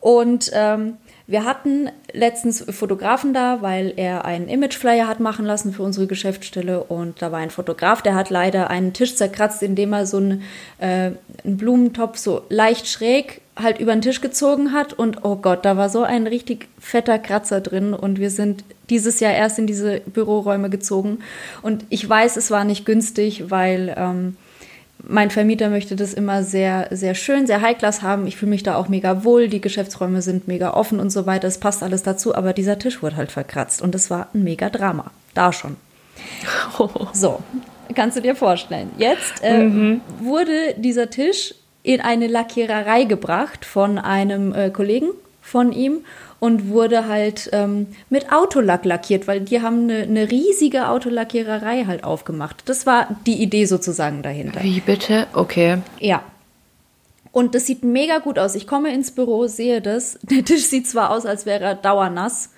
Und 0.00 0.50
ähm, 0.52 0.94
wir 1.26 1.44
hatten 1.44 1.88
letztens 2.12 2.64
Fotografen 2.68 3.32
da, 3.32 3.62
weil 3.62 3.94
er 3.96 4.26
einen 4.26 4.48
Imageflyer 4.48 5.08
hat 5.08 5.20
machen 5.20 5.46
lassen 5.46 5.72
für 5.72 5.82
unsere 5.82 6.06
Geschäftsstelle. 6.06 6.84
Und 6.84 7.22
da 7.22 7.32
war 7.32 7.38
ein 7.38 7.50
Fotograf, 7.50 8.02
der 8.02 8.14
hat 8.14 8.28
leider 8.28 8.68
einen 8.68 8.92
Tisch 8.92 9.16
zerkratzt, 9.16 9.62
indem 9.62 9.94
er 9.94 10.06
so 10.06 10.18
einen, 10.18 10.42
äh, 10.78 11.12
einen 11.44 11.56
Blumentopf 11.56 12.18
so 12.18 12.42
leicht 12.50 12.88
schräg 12.88 13.40
halt 13.56 13.78
über 13.78 13.92
den 13.92 14.02
Tisch 14.02 14.20
gezogen 14.20 14.72
hat. 14.72 14.92
Und 14.92 15.24
oh 15.24 15.36
Gott, 15.36 15.64
da 15.64 15.78
war 15.78 15.88
so 15.88 16.02
ein 16.02 16.26
richtig 16.26 16.68
fetter 16.78 17.18
Kratzer 17.18 17.62
drin. 17.62 17.94
Und 17.94 18.18
wir 18.18 18.30
sind 18.30 18.64
dieses 18.90 19.20
Jahr 19.20 19.32
erst 19.32 19.58
in 19.58 19.66
diese 19.66 20.00
Büroräume 20.00 20.68
gezogen. 20.68 21.20
Und 21.62 21.86
ich 21.88 22.06
weiß, 22.06 22.36
es 22.36 22.50
war 22.50 22.64
nicht 22.64 22.84
günstig, 22.84 23.50
weil 23.50 23.94
ähm, 23.96 24.36
mein 25.08 25.30
Vermieter 25.30 25.70
möchte 25.70 25.96
das 25.96 26.14
immer 26.14 26.42
sehr, 26.42 26.88
sehr 26.90 27.14
schön, 27.14 27.46
sehr 27.46 27.60
High-Class 27.60 28.02
haben. 28.02 28.26
Ich 28.26 28.36
fühle 28.36 28.50
mich 28.50 28.62
da 28.62 28.76
auch 28.76 28.88
mega 28.88 29.24
wohl. 29.24 29.48
Die 29.48 29.60
Geschäftsräume 29.60 30.22
sind 30.22 30.48
mega 30.48 30.72
offen 30.74 31.00
und 31.00 31.10
so 31.10 31.26
weiter. 31.26 31.48
Es 31.48 31.58
passt 31.58 31.82
alles 31.82 32.02
dazu. 32.02 32.34
Aber 32.34 32.52
dieser 32.52 32.78
Tisch 32.78 33.02
wurde 33.02 33.16
halt 33.16 33.32
verkratzt. 33.32 33.82
Und 33.82 33.94
es 33.94 34.10
war 34.10 34.28
ein 34.34 34.44
mega 34.44 34.70
Drama. 34.70 35.10
Da 35.34 35.52
schon. 35.52 35.76
So, 37.12 37.40
kannst 37.94 38.16
du 38.16 38.20
dir 38.20 38.36
vorstellen. 38.36 38.90
Jetzt 38.98 39.42
äh, 39.42 39.98
wurde 40.20 40.74
dieser 40.76 41.10
Tisch 41.10 41.54
in 41.82 42.00
eine 42.00 42.28
Lackiererei 42.28 43.04
gebracht 43.04 43.64
von 43.64 43.98
einem 43.98 44.54
äh, 44.54 44.70
Kollegen 44.70 45.08
von 45.42 45.72
ihm 45.72 45.98
und 46.44 46.68
wurde 46.68 47.08
halt 47.08 47.48
ähm, 47.54 47.86
mit 48.10 48.30
Autolack 48.30 48.84
lackiert, 48.84 49.26
weil 49.26 49.40
die 49.40 49.62
haben 49.62 49.84
eine, 49.84 50.02
eine 50.02 50.30
riesige 50.30 50.88
Autolackiererei 50.88 51.86
halt 51.86 52.04
aufgemacht. 52.04 52.64
Das 52.66 52.84
war 52.84 53.16
die 53.24 53.42
Idee 53.42 53.64
sozusagen 53.64 54.20
dahinter. 54.20 54.62
Wie 54.62 54.80
bitte? 54.80 55.26
Okay. 55.32 55.78
Ja. 56.00 56.22
Und 57.32 57.54
das 57.54 57.64
sieht 57.64 57.82
mega 57.82 58.18
gut 58.18 58.38
aus. 58.38 58.56
Ich 58.56 58.66
komme 58.66 58.92
ins 58.92 59.12
Büro, 59.12 59.46
sehe 59.46 59.80
das. 59.80 60.18
Der 60.22 60.44
Tisch 60.44 60.66
sieht 60.66 60.86
zwar 60.86 61.12
aus, 61.12 61.24
als 61.24 61.46
wäre 61.46 61.64
er 61.64 61.74
dauernass, 61.76 62.50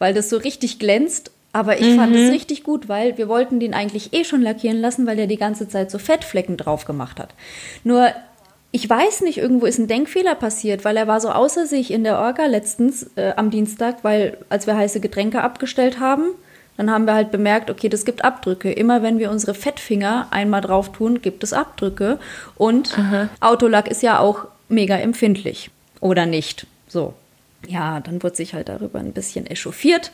weil 0.00 0.14
das 0.14 0.30
so 0.30 0.38
richtig 0.38 0.80
glänzt, 0.80 1.30
aber 1.52 1.78
ich 1.78 1.94
fand 1.94 2.16
es 2.16 2.32
richtig 2.32 2.64
gut, 2.64 2.88
weil 2.88 3.18
wir 3.18 3.28
wollten 3.28 3.60
den 3.60 3.72
eigentlich 3.72 4.12
eh 4.14 4.24
schon 4.24 4.42
lackieren 4.42 4.80
lassen, 4.80 5.06
weil 5.06 5.18
er 5.20 5.28
die 5.28 5.36
ganze 5.36 5.68
Zeit 5.68 5.92
so 5.92 5.98
Fettflecken 5.98 6.56
drauf 6.56 6.86
gemacht 6.86 7.20
hat. 7.20 7.34
Nur 7.84 8.10
ich 8.70 8.88
weiß 8.88 9.22
nicht, 9.22 9.38
irgendwo 9.38 9.66
ist 9.66 9.78
ein 9.78 9.88
Denkfehler 9.88 10.34
passiert, 10.34 10.84
weil 10.84 10.96
er 10.96 11.06
war 11.06 11.20
so 11.20 11.30
außer 11.30 11.66
sich 11.66 11.90
in 11.90 12.04
der 12.04 12.18
Orga 12.18 12.46
letztens 12.46 13.10
äh, 13.16 13.32
am 13.36 13.50
Dienstag, 13.50 14.04
weil 14.04 14.36
als 14.50 14.66
wir 14.66 14.76
heiße 14.76 15.00
Getränke 15.00 15.42
abgestellt 15.42 16.00
haben, 16.00 16.30
dann 16.76 16.90
haben 16.90 17.06
wir 17.06 17.14
halt 17.14 17.32
bemerkt, 17.32 17.70
okay, 17.70 17.88
das 17.88 18.04
gibt 18.04 18.24
Abdrücke. 18.24 18.70
Immer 18.70 19.02
wenn 19.02 19.18
wir 19.18 19.30
unsere 19.30 19.54
Fettfinger 19.54 20.28
einmal 20.30 20.60
drauf 20.60 20.92
tun, 20.92 21.20
gibt 21.22 21.42
es 21.42 21.52
Abdrücke. 21.52 22.20
Und 22.56 22.96
Autolack 23.40 23.88
ist 23.88 24.02
ja 24.02 24.20
auch 24.20 24.46
mega 24.68 24.96
empfindlich. 24.96 25.70
Oder 26.00 26.24
nicht. 26.24 26.68
So. 26.86 27.14
Ja, 27.66 27.98
dann 28.00 28.22
wurde 28.22 28.36
sich 28.36 28.54
halt 28.54 28.68
darüber 28.68 29.00
ein 29.00 29.12
bisschen 29.12 29.46
echauffiert. 29.46 30.12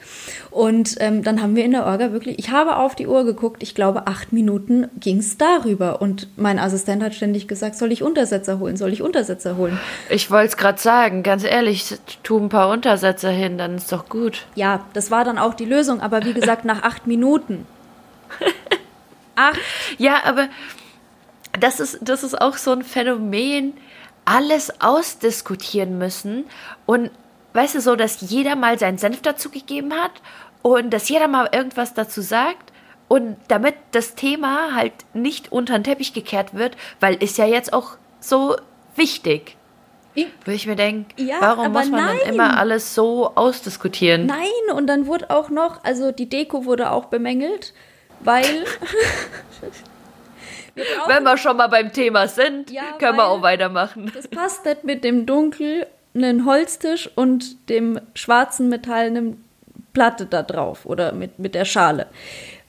Und 0.51 0.97
ähm, 0.99 1.23
dann 1.23 1.43
haben 1.43 1.55
wir 1.55 1.65
in 1.65 1.73
der 1.73 1.85
Orga 1.85 2.11
wirklich, 2.11 2.39
ich 2.39 2.51
habe 2.51 2.77
auf 2.77 2.95
die 2.95 3.07
Uhr 3.07 3.25
geguckt, 3.25 3.63
ich 3.63 3.75
glaube, 3.75 4.07
acht 4.07 4.33
Minuten 4.33 4.89
ging 4.99 5.19
es 5.19 5.37
darüber. 5.37 6.01
Und 6.01 6.29
mein 6.37 6.59
Assistent 6.59 7.03
hat 7.03 7.15
ständig 7.15 7.47
gesagt, 7.47 7.77
soll 7.77 7.93
ich 7.93 8.03
Untersetzer 8.03 8.59
holen, 8.59 8.77
soll 8.77 8.93
ich 8.93 9.03
Untersetzer 9.03 9.57
holen? 9.57 9.79
Ich 10.09 10.31
wollte 10.31 10.49
es 10.49 10.57
gerade 10.57 10.81
sagen, 10.81 11.23
ganz 11.23 11.45
ehrlich, 11.45 11.95
tu 12.23 12.39
ein 12.39 12.49
paar 12.49 12.71
Untersätze 12.71 13.31
hin, 13.31 13.59
dann 13.59 13.77
ist 13.77 13.93
doch 13.93 14.09
gut. 14.09 14.47
Ja, 14.55 14.87
das 14.95 15.11
war 15.11 15.25
dann 15.25 15.39
auch 15.39 15.55
die 15.55 15.67
Lösung, 15.67 16.01
aber 16.01 16.25
wie 16.25 16.33
gesagt, 16.33 16.65
nach 16.65 16.83
acht 16.83 17.07
Minuten. 17.07 17.67
Acht. 19.37 19.61
Ja, 19.99 20.23
aber 20.25 20.49
das 21.61 21.79
ist, 21.79 21.99
das 22.03 22.23
ist 22.23 22.41
auch 22.41 22.57
so 22.57 22.73
ein 22.73 22.83
Phänomen, 22.83 23.75
alles 24.25 24.81
ausdiskutieren 24.81 25.99
müssen 25.99 26.45
und 26.87 27.11
weißt 27.55 27.75
du 27.77 27.81
so, 27.81 27.97
dass 27.97 28.21
jeder 28.21 28.55
mal 28.57 28.79
seinen 28.79 28.99
Senf 28.99 29.23
dazu 29.23 29.49
gegeben 29.51 29.93
hat 29.95 30.13
und 30.63 30.91
dass 30.91 31.09
jeder 31.09 31.29
mal 31.29 31.49
irgendwas 31.53 31.95
dazu 31.95 32.21
sagt 32.21 32.73
und 33.09 33.37
damit 33.49 33.75
das 33.93 34.15
Thema 34.15 34.75
halt 34.75 34.93
nicht 35.15 35.51
unter 35.53 35.75
den 35.79 35.85
Teppich 35.85 36.13
gekehrt 36.13 36.55
wird, 36.55 36.77
weil 37.01 37.15
ist 37.23 37.39
ja 37.39 37.47
jetzt 37.47 37.73
auch 37.73 37.97
so 38.21 38.57
wichtig. 38.97 39.57
Ich- 40.17 40.29
Wo 40.45 40.53
ich 40.53 40.67
mir 40.67 40.77
denke, 40.77 41.21
Ja, 41.21 41.37
warum 41.41 41.73
muss 41.73 41.89
man 41.91 42.05
nein. 42.05 42.19
dann 42.25 42.35
immer 42.35 42.57
alles 42.59 42.95
so 42.95 43.33
ausdiskutieren? 43.35 44.27
Nein, 44.27 44.75
und 44.77 44.87
dann 44.87 45.07
wurde 45.07 45.31
auch 45.31 45.51
noch, 45.51 45.83
also 45.83 46.13
die 46.13 46.29
Deko 46.29 46.65
wurde 46.67 46.93
auch 46.93 47.07
bemängelt, 47.07 47.75
weil. 48.21 48.45
wir 50.75 50.85
Wenn 51.07 51.23
wir 51.25 51.37
schon 51.37 51.57
mal 51.57 51.69
beim 51.69 51.93
Thema 51.93 52.27
sind, 52.29 52.71
Ja, 52.71 52.83
können 52.99 53.17
wir 53.17 53.27
auch 53.27 53.43
weitermachen. 53.43 54.11
Das 54.15 54.27
passt 54.29 54.65
nicht 54.65 54.85
mit 54.85 55.05
dem 55.05 55.25
dunklen 56.15 56.47
Holztisch 56.47 57.11
und 57.17 57.69
dem 57.69 58.01
schwarzen 58.15 58.69
metallenen 58.69 59.45
Platte 59.93 60.27
da 60.27 60.43
drauf 60.43 60.87
oder 60.87 61.13
mit, 61.13 61.39
mit 61.39 61.55
der 61.55 61.65
Schale. 61.65 62.07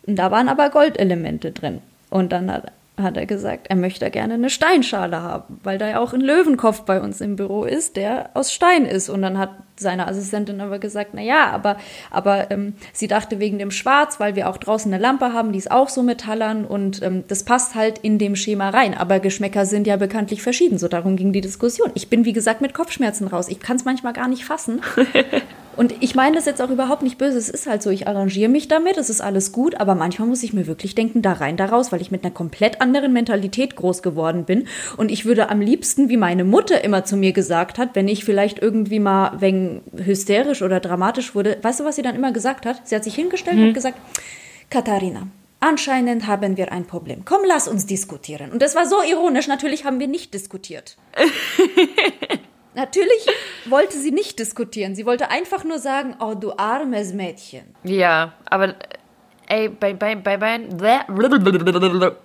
Und 0.05 0.17
da 0.17 0.31
waren 0.31 0.49
aber 0.49 0.69
Goldelemente 0.69 1.51
drin. 1.51 1.81
Und 2.09 2.31
dann 2.31 2.51
hat, 2.51 2.71
hat 3.01 3.17
er 3.17 3.25
gesagt, 3.25 3.67
er 3.69 3.75
möchte 3.75 4.09
gerne 4.09 4.35
eine 4.35 4.49
Steinschale 4.49 5.21
haben, 5.21 5.59
weil 5.63 5.77
da 5.77 5.89
ja 5.89 5.99
auch 5.99 6.13
ein 6.13 6.21
Löwenkopf 6.21 6.81
bei 6.81 7.01
uns 7.01 7.19
im 7.19 7.35
Büro 7.35 7.65
ist, 7.65 7.97
der 7.97 8.29
aus 8.33 8.53
Stein 8.53 8.85
ist. 8.85 9.09
Und 9.09 9.21
dann 9.21 9.37
hat 9.37 9.51
seine 9.77 10.07
Assistentin 10.07 10.61
aber 10.61 10.79
gesagt, 10.79 11.11
na 11.13 11.21
ja, 11.21 11.49
aber, 11.51 11.77
aber 12.09 12.49
ähm, 12.51 12.75
sie 12.93 13.07
dachte 13.07 13.39
wegen 13.39 13.59
dem 13.59 13.71
Schwarz, 13.71 14.19
weil 14.19 14.35
wir 14.35 14.49
auch 14.49 14.57
draußen 14.57 14.93
eine 14.93 15.01
Lampe 15.01 15.33
haben, 15.33 15.51
die 15.51 15.57
ist 15.57 15.71
auch 15.71 15.89
so 15.89 16.03
metallern 16.03 16.65
und 16.65 17.01
ähm, 17.01 17.25
das 17.27 17.43
passt 17.43 17.75
halt 17.75 17.97
in 17.99 18.17
dem 18.17 18.35
Schema 18.35 18.69
rein. 18.69 18.93
Aber 18.93 19.19
Geschmäcker 19.19 19.65
sind 19.65 19.87
ja 19.87 19.97
bekanntlich 19.97 20.41
verschieden, 20.41 20.77
so 20.77 20.87
darum 20.87 21.17
ging 21.17 21.33
die 21.33 21.41
Diskussion. 21.41 21.91
Ich 21.93 22.09
bin, 22.09 22.23
wie 22.23 22.33
gesagt, 22.33 22.61
mit 22.61 22.73
Kopfschmerzen 22.73 23.27
raus. 23.27 23.49
Ich 23.49 23.59
kann 23.59 23.75
es 23.75 23.83
manchmal 23.83 24.13
gar 24.13 24.29
nicht 24.29 24.45
fassen. 24.45 24.81
Und 25.75 25.93
ich 26.01 26.15
meine 26.15 26.35
das 26.35 26.45
jetzt 26.45 26.61
auch 26.61 26.69
überhaupt 26.69 27.01
nicht 27.03 27.17
böse. 27.17 27.37
Es 27.37 27.49
ist 27.49 27.67
halt 27.67 27.83
so, 27.83 27.89
ich 27.89 28.07
arrangiere 28.07 28.49
mich 28.49 28.67
damit, 28.67 28.97
es 28.97 29.09
ist 29.09 29.21
alles 29.21 29.51
gut, 29.51 29.79
aber 29.79 29.95
manchmal 29.95 30.27
muss 30.27 30.43
ich 30.43 30.53
mir 30.53 30.67
wirklich 30.67 30.95
denken, 30.95 31.21
da 31.21 31.33
rein, 31.33 31.57
da 31.57 31.65
raus, 31.65 31.91
weil 31.91 32.01
ich 32.01 32.11
mit 32.11 32.23
einer 32.23 32.33
komplett 32.33 32.81
anderen 32.81 33.13
Mentalität 33.13 33.75
groß 33.75 34.01
geworden 34.01 34.45
bin. 34.45 34.67
Und 34.97 35.11
ich 35.11 35.25
würde 35.25 35.49
am 35.49 35.61
liebsten, 35.61 36.09
wie 36.09 36.17
meine 36.17 36.43
Mutter 36.43 36.83
immer 36.83 37.05
zu 37.05 37.17
mir 37.17 37.33
gesagt 37.33 37.77
hat, 37.77 37.89
wenn 37.93 38.07
ich 38.07 38.25
vielleicht 38.25 38.59
irgendwie 38.61 38.99
mal 38.99 39.39
wegen 39.41 39.81
hysterisch 39.95 40.61
oder 40.61 40.79
dramatisch 40.79 41.35
wurde, 41.35 41.57
weißt 41.61 41.81
du, 41.81 41.85
was 41.85 41.95
sie 41.95 42.01
dann 42.01 42.15
immer 42.15 42.31
gesagt 42.31 42.65
hat? 42.65 42.87
Sie 42.87 42.95
hat 42.95 43.03
sich 43.03 43.15
hingestellt 43.15 43.57
und 43.57 43.67
hat 43.67 43.73
gesagt, 43.73 43.97
Katharina, 44.69 45.27
anscheinend 45.59 46.27
haben 46.27 46.57
wir 46.57 46.71
ein 46.71 46.85
Problem. 46.85 47.23
Komm, 47.25 47.41
lass 47.47 47.67
uns 47.67 47.85
diskutieren. 47.85 48.51
Und 48.51 48.61
das 48.61 48.75
war 48.75 48.85
so 48.85 49.01
ironisch, 49.01 49.47
natürlich 49.47 49.85
haben 49.85 49.99
wir 49.99 50.07
nicht 50.07 50.33
diskutiert. 50.33 50.97
Natürlich 52.75 53.25
wollte 53.65 53.97
sie 53.97 54.11
nicht 54.11 54.37
diskutieren. 54.37 54.95
Sie 54.95 55.05
wollte 55.05 55.29
einfach 55.29 55.63
nur 55.63 55.79
sagen, 55.79 56.15
oh 56.19 56.33
du 56.33 56.53
armes 56.57 57.13
Mädchen. 57.13 57.63
Ja, 57.83 58.33
aber 58.45 58.75
Ey, 59.47 59.69
bei, 59.69 59.93
bei, 59.93 60.15
bei, 60.15 60.37
bei, 60.37 60.61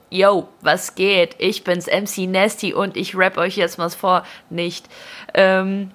yo, 0.08 0.48
was 0.62 0.94
geht? 0.94 1.36
Ich 1.38 1.64
bin's, 1.64 1.86
MC 1.86 2.26
Nasty 2.26 2.72
und 2.72 2.96
ich 2.96 3.14
rap 3.14 3.36
euch 3.36 3.56
jetzt 3.56 3.78
was 3.78 3.94
vor. 3.94 4.24
Nicht. 4.48 4.88
Ähm, 5.34 5.90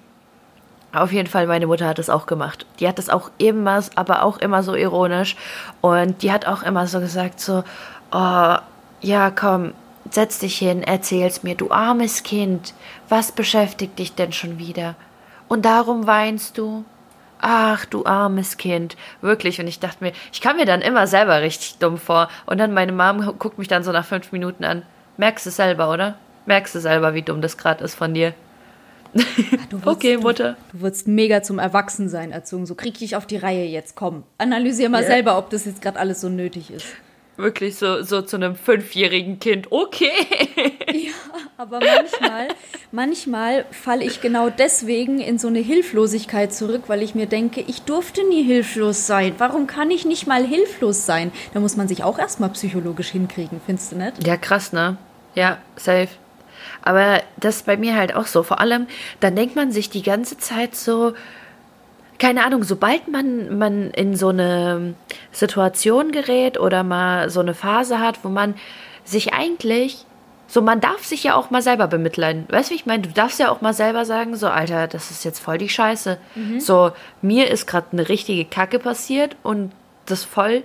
auf 0.92 1.12
jeden 1.12 1.28
Fall, 1.28 1.48
meine 1.48 1.66
Mutter 1.66 1.86
hat 1.86 1.98
es 1.98 2.10
auch 2.10 2.26
gemacht. 2.26 2.64
Die 2.78 2.86
hat 2.86 3.00
es 3.00 3.10
auch 3.10 3.30
immer, 3.38 3.82
aber 3.96 4.22
auch 4.22 4.38
immer 4.38 4.62
so 4.62 4.76
ironisch. 4.76 5.36
Und 5.80 6.22
die 6.22 6.30
hat 6.30 6.46
auch 6.46 6.62
immer 6.62 6.86
so 6.86 7.00
gesagt, 7.00 7.40
so, 7.40 7.64
oh, 8.12 8.54
ja, 9.00 9.30
komm, 9.34 9.72
setz 10.10 10.38
dich 10.38 10.58
hin, 10.58 10.82
erzähl's 10.82 11.42
mir, 11.42 11.54
du 11.54 11.70
armes 11.70 12.22
Kind. 12.22 12.74
Was 13.08 13.32
beschäftigt 13.32 13.98
dich 13.98 14.14
denn 14.14 14.32
schon 14.32 14.58
wieder? 14.58 14.94
Und 15.48 15.64
darum 15.64 16.06
weinst 16.06 16.58
du? 16.58 16.84
Ach, 17.40 17.84
du 17.84 18.06
armes 18.06 18.56
Kind. 18.56 18.96
Wirklich. 19.20 19.60
Und 19.60 19.66
ich 19.66 19.78
dachte 19.78 20.02
mir, 20.02 20.12
ich 20.32 20.40
kam 20.40 20.56
mir 20.56 20.66
dann 20.66 20.80
immer 20.80 21.06
selber 21.06 21.42
richtig 21.42 21.78
dumm 21.78 21.98
vor. 21.98 22.28
Und 22.46 22.58
dann 22.58 22.72
meine 22.72 22.92
Mom 22.92 23.38
guckt 23.38 23.58
mich 23.58 23.68
dann 23.68 23.84
so 23.84 23.92
nach 23.92 24.06
fünf 24.06 24.32
Minuten 24.32 24.64
an. 24.64 24.82
Merkst 25.16 25.46
du 25.46 25.50
selber, 25.50 25.90
oder? 25.90 26.16
Merkst 26.46 26.74
du 26.74 26.80
selber, 26.80 27.14
wie 27.14 27.22
dumm 27.22 27.42
das 27.42 27.58
gerade 27.58 27.84
ist 27.84 27.94
von 27.94 28.14
dir? 28.14 28.34
Ach, 29.18 29.22
okay, 29.86 30.16
Mutter. 30.16 30.56
Du, 30.70 30.78
du 30.78 30.82
wurdest 30.82 31.08
mega 31.08 31.42
zum 31.42 31.58
Erwachsensein 31.58 32.32
erzogen. 32.32 32.66
So 32.66 32.74
krieg 32.74 32.98
dich 32.98 33.16
auf 33.16 33.26
die 33.26 33.36
Reihe 33.36 33.64
jetzt. 33.64 33.96
Komm, 33.96 34.24
analysier 34.38 34.88
mal 34.88 35.02
ja. 35.02 35.08
selber, 35.08 35.38
ob 35.38 35.50
das 35.50 35.64
jetzt 35.64 35.82
gerade 35.82 35.98
alles 35.98 36.20
so 36.20 36.28
nötig 36.28 36.70
ist. 36.70 36.86
Wirklich 37.36 37.76
so, 37.76 38.02
so 38.02 38.22
zu 38.22 38.36
einem 38.36 38.56
fünfjährigen 38.56 39.38
Kind. 39.38 39.68
Okay. 39.70 40.10
Ja, 40.92 41.12
aber 41.58 41.80
manchmal, 41.80 42.48
manchmal 42.90 43.66
falle 43.70 44.04
ich 44.04 44.20
genau 44.20 44.48
deswegen 44.48 45.18
in 45.20 45.38
so 45.38 45.48
eine 45.48 45.58
Hilflosigkeit 45.58 46.54
zurück, 46.54 46.84
weil 46.86 47.02
ich 47.02 47.14
mir 47.14 47.26
denke, 47.26 47.60
ich 47.60 47.82
durfte 47.82 48.26
nie 48.26 48.42
hilflos 48.42 49.06
sein. 49.06 49.34
Warum 49.38 49.66
kann 49.66 49.90
ich 49.90 50.06
nicht 50.06 50.26
mal 50.26 50.46
hilflos 50.46 51.04
sein? 51.04 51.32
Da 51.52 51.60
muss 51.60 51.76
man 51.76 51.86
sich 51.86 52.02
auch 52.02 52.18
erstmal 52.18 52.50
psychologisch 52.50 53.08
hinkriegen, 53.08 53.60
findest 53.66 53.92
du 53.92 53.96
nicht? 53.96 54.26
Ja, 54.26 54.36
krass, 54.36 54.72
ne? 54.72 54.96
Ja, 55.34 55.58
safe. 55.76 56.08
Aber 56.82 57.20
das 57.36 57.56
ist 57.56 57.66
bei 57.66 57.76
mir 57.76 57.96
halt 57.96 58.14
auch 58.14 58.26
so. 58.26 58.42
Vor 58.42 58.60
allem, 58.60 58.86
dann 59.20 59.36
denkt 59.36 59.56
man 59.56 59.70
sich 59.70 59.90
die 59.90 60.02
ganze 60.02 60.38
Zeit 60.38 60.76
so, 60.76 61.14
keine 62.18 62.44
Ahnung, 62.44 62.64
sobald 62.64 63.08
man, 63.08 63.58
man 63.58 63.90
in 63.90 64.16
so 64.16 64.28
eine 64.28 64.94
Situation 65.32 66.12
gerät 66.12 66.58
oder 66.58 66.82
mal 66.82 67.30
so 67.30 67.40
eine 67.40 67.54
Phase 67.54 68.00
hat, 68.00 68.24
wo 68.24 68.28
man 68.28 68.54
sich 69.04 69.34
eigentlich, 69.34 70.04
so 70.46 70.62
man 70.62 70.80
darf 70.80 71.04
sich 71.04 71.24
ja 71.24 71.34
auch 71.34 71.50
mal 71.50 71.62
selber 71.62 71.86
bemitleiden. 71.86 72.46
Weißt 72.48 72.70
du, 72.70 72.74
wie 72.74 72.78
ich 72.78 72.86
meine? 72.86 73.02
Du 73.02 73.10
darfst 73.10 73.38
ja 73.38 73.50
auch 73.50 73.60
mal 73.60 73.74
selber 73.74 74.04
sagen, 74.04 74.36
so, 74.36 74.48
Alter, 74.48 74.86
das 74.86 75.10
ist 75.10 75.24
jetzt 75.24 75.40
voll 75.40 75.58
die 75.58 75.68
Scheiße. 75.68 76.18
Mhm. 76.34 76.60
So, 76.60 76.92
mir 77.22 77.50
ist 77.50 77.66
gerade 77.66 77.88
eine 77.92 78.08
richtige 78.08 78.44
Kacke 78.44 78.78
passiert 78.78 79.36
und 79.42 79.72
das 80.06 80.24
voll 80.24 80.62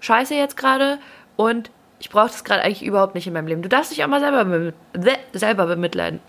scheiße 0.00 0.34
jetzt 0.34 0.56
gerade 0.56 0.98
und 1.36 1.70
ich 2.00 2.10
brauche 2.10 2.26
das 2.26 2.44
gerade 2.44 2.62
eigentlich 2.62 2.82
überhaupt 2.82 3.14
nicht 3.14 3.26
in 3.26 3.32
meinem 3.32 3.46
Leben. 3.46 3.62
Du 3.62 3.68
darfst 3.68 3.92
dich 3.92 4.02
auch 4.02 4.08
mal 4.08 4.20
selber, 4.20 4.72
selber 5.32 5.66
bemitleiden. 5.66 6.20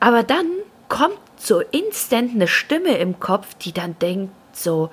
Aber 0.00 0.24
dann 0.24 0.46
kommt 0.88 1.18
so 1.38 1.60
instant 1.60 2.34
eine 2.34 2.48
Stimme 2.48 2.98
im 2.98 3.20
Kopf, 3.20 3.54
die 3.54 3.72
dann 3.72 3.98
denkt 3.98 4.32
so, 4.52 4.90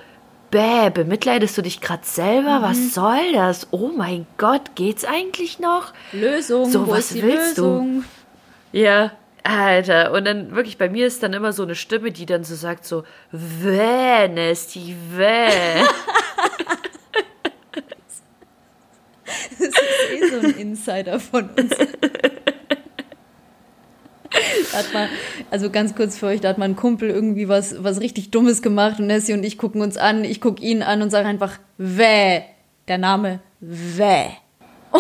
bäh, 0.52 0.90
bemitleidest 0.90 1.58
du 1.58 1.62
dich 1.62 1.82
gerade 1.82 2.06
selber? 2.06 2.60
Mhm. 2.60 2.64
Was 2.64 2.94
soll 2.94 3.34
das? 3.34 3.68
Oh 3.72 3.92
mein 3.96 4.26
Gott, 4.38 4.76
geht's 4.76 5.06
eigentlich 5.06 5.60
noch? 5.60 5.94
Lösung, 6.12 6.72
so, 6.72 6.88
was 6.88 7.14
willst 7.14 7.58
Lösung? 7.58 8.06
du? 8.72 8.80
Ja, 8.80 9.12
Alter, 9.44 10.12
und 10.12 10.26
dann 10.26 10.56
wirklich 10.56 10.78
bei 10.78 10.90
mir 10.90 11.06
ist 11.06 11.22
dann 11.22 11.34
immer 11.34 11.54
so 11.54 11.64
eine 11.64 11.76
Stimme, 11.76 12.12
die 12.12 12.26
dann 12.26 12.44
so 12.44 12.56
sagt 12.56 12.86
so, 12.86 13.04
wäh, 13.32 14.28
Nesty, 14.28 14.96
wäh. 15.16 15.84
das 19.60 19.60
ist 19.60 19.82
eh 20.12 20.30
so 20.30 20.40
ein 20.40 20.58
Insider 20.58 21.20
von 21.20 21.50
uns. 21.50 21.76
hat 24.74 24.94
man, 24.94 25.10
also 25.52 25.70
ganz 25.70 25.96
kurz 25.96 26.18
für 26.18 26.28
euch, 26.28 26.42
da 26.42 26.50
hat 26.50 26.58
mein 26.58 26.76
Kumpel 26.76 27.10
irgendwie 27.10 27.48
was, 27.48 27.84
was 27.84 28.02
richtig 28.02 28.32
Dummes 28.32 28.62
gemacht 28.62 29.00
und 29.00 29.08
Nessie 29.08 29.34
und 29.34 29.44
ich 29.44 29.58
gucken 29.58 29.82
uns 29.82 29.98
an, 29.98 30.24
ich 30.24 30.42
gucke 30.42 30.64
ihn 30.64 30.84
an 30.84 31.02
und 31.02 31.10
sage 31.10 31.28
einfach, 31.28 31.60
wäh. 31.78 32.44
Der 32.88 33.00
Name, 33.00 33.40
wäh. 33.60 34.30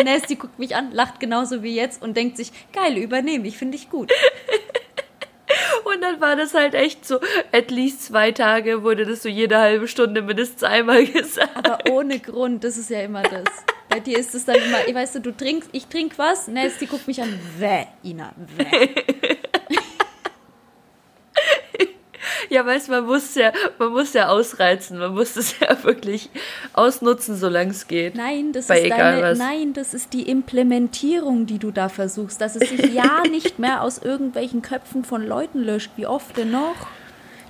Und 0.00 0.04
Nessie 0.04 0.36
guckt 0.36 0.58
mich 0.58 0.74
an, 0.74 0.92
lacht 0.92 1.20
genauso 1.20 1.62
wie 1.62 1.74
jetzt 1.74 2.02
und 2.02 2.16
denkt 2.16 2.38
sich, 2.38 2.52
geil, 2.72 2.96
übernehme 2.96 3.46
ich, 3.46 3.58
finde 3.58 3.76
ich 3.76 3.90
gut. 3.90 4.10
Und 5.84 6.00
dann 6.00 6.20
war 6.20 6.36
das 6.36 6.54
halt 6.54 6.74
echt 6.74 7.06
so, 7.06 7.20
at 7.52 7.70
least 7.70 8.04
zwei 8.04 8.32
Tage 8.32 8.82
wurde 8.82 9.04
das 9.04 9.22
so 9.22 9.28
jede 9.28 9.58
halbe 9.58 9.88
Stunde 9.88 10.22
mindestens 10.22 10.62
einmal 10.62 11.04
gesagt. 11.06 11.56
Aber 11.56 11.78
ohne 11.90 12.18
Grund, 12.18 12.64
das 12.64 12.76
ist 12.76 12.90
ja 12.90 13.02
immer 13.02 13.22
das. 13.22 13.44
Bei 13.90 14.00
dir 14.00 14.18
ist 14.18 14.34
es 14.34 14.44
dann 14.44 14.56
immer, 14.56 14.78
weißt 14.94 15.16
du, 15.16 15.20
du 15.20 15.36
trinkst, 15.36 15.68
ich 15.72 15.86
trink 15.86 16.16
was, 16.16 16.48
Nasty 16.48 16.86
guckt 16.86 17.06
mich 17.08 17.20
an, 17.20 17.38
wäh, 17.58 17.86
Ina, 18.04 18.32
wäh. 18.56 18.88
Ja, 22.50 22.66
weißt 22.66 22.88
du, 22.88 22.92
man 22.92 23.06
muss 23.06 23.36
ja, 23.36 23.52
man 23.78 23.92
muss 23.92 24.12
ja 24.12 24.28
ausreizen, 24.28 24.98
man 24.98 25.14
muss 25.14 25.36
es 25.36 25.60
ja 25.60 25.84
wirklich 25.84 26.30
ausnutzen, 26.72 27.36
solange 27.36 27.70
es 27.70 27.86
geht. 27.86 28.16
Nein, 28.16 28.52
das 28.52 28.68
ist 28.68 28.90
deine, 28.90 29.36
nein, 29.36 29.72
das 29.72 29.94
ist 29.94 30.12
die 30.12 30.28
Implementierung, 30.28 31.46
die 31.46 31.58
du 31.58 31.70
da 31.70 31.88
versuchst, 31.88 32.40
dass 32.40 32.56
es 32.56 32.68
sich 32.68 32.92
ja 32.92 33.22
nicht 33.30 33.60
mehr 33.60 33.82
aus 33.82 33.98
irgendwelchen 33.98 34.62
Köpfen 34.62 35.04
von 35.04 35.24
Leuten 35.24 35.60
löscht. 35.60 35.92
Wie 35.94 36.06
oft 36.06 36.36
denn 36.36 36.50
noch? 36.50 36.74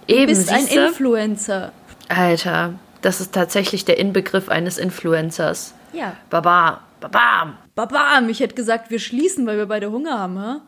Du 0.06 0.14
Eben, 0.14 0.26
bist 0.26 0.50
ein 0.50 0.66
Influencer. 0.66 1.72
Alter, 2.08 2.74
das 3.00 3.22
ist 3.22 3.32
tatsächlich 3.32 3.86
der 3.86 3.98
Inbegriff 3.98 4.50
eines 4.50 4.76
Influencers. 4.76 5.74
Ja. 5.92 6.16
Baba, 6.28 6.80
babam. 7.00 7.58
Babam, 7.74 8.28
ich 8.28 8.40
hätte 8.40 8.54
gesagt, 8.54 8.90
wir 8.90 8.98
schließen, 8.98 9.46
weil 9.46 9.56
wir 9.56 9.66
beide 9.66 9.90
Hunger 9.90 10.18
haben, 10.18 10.38
ha? 10.38 10.60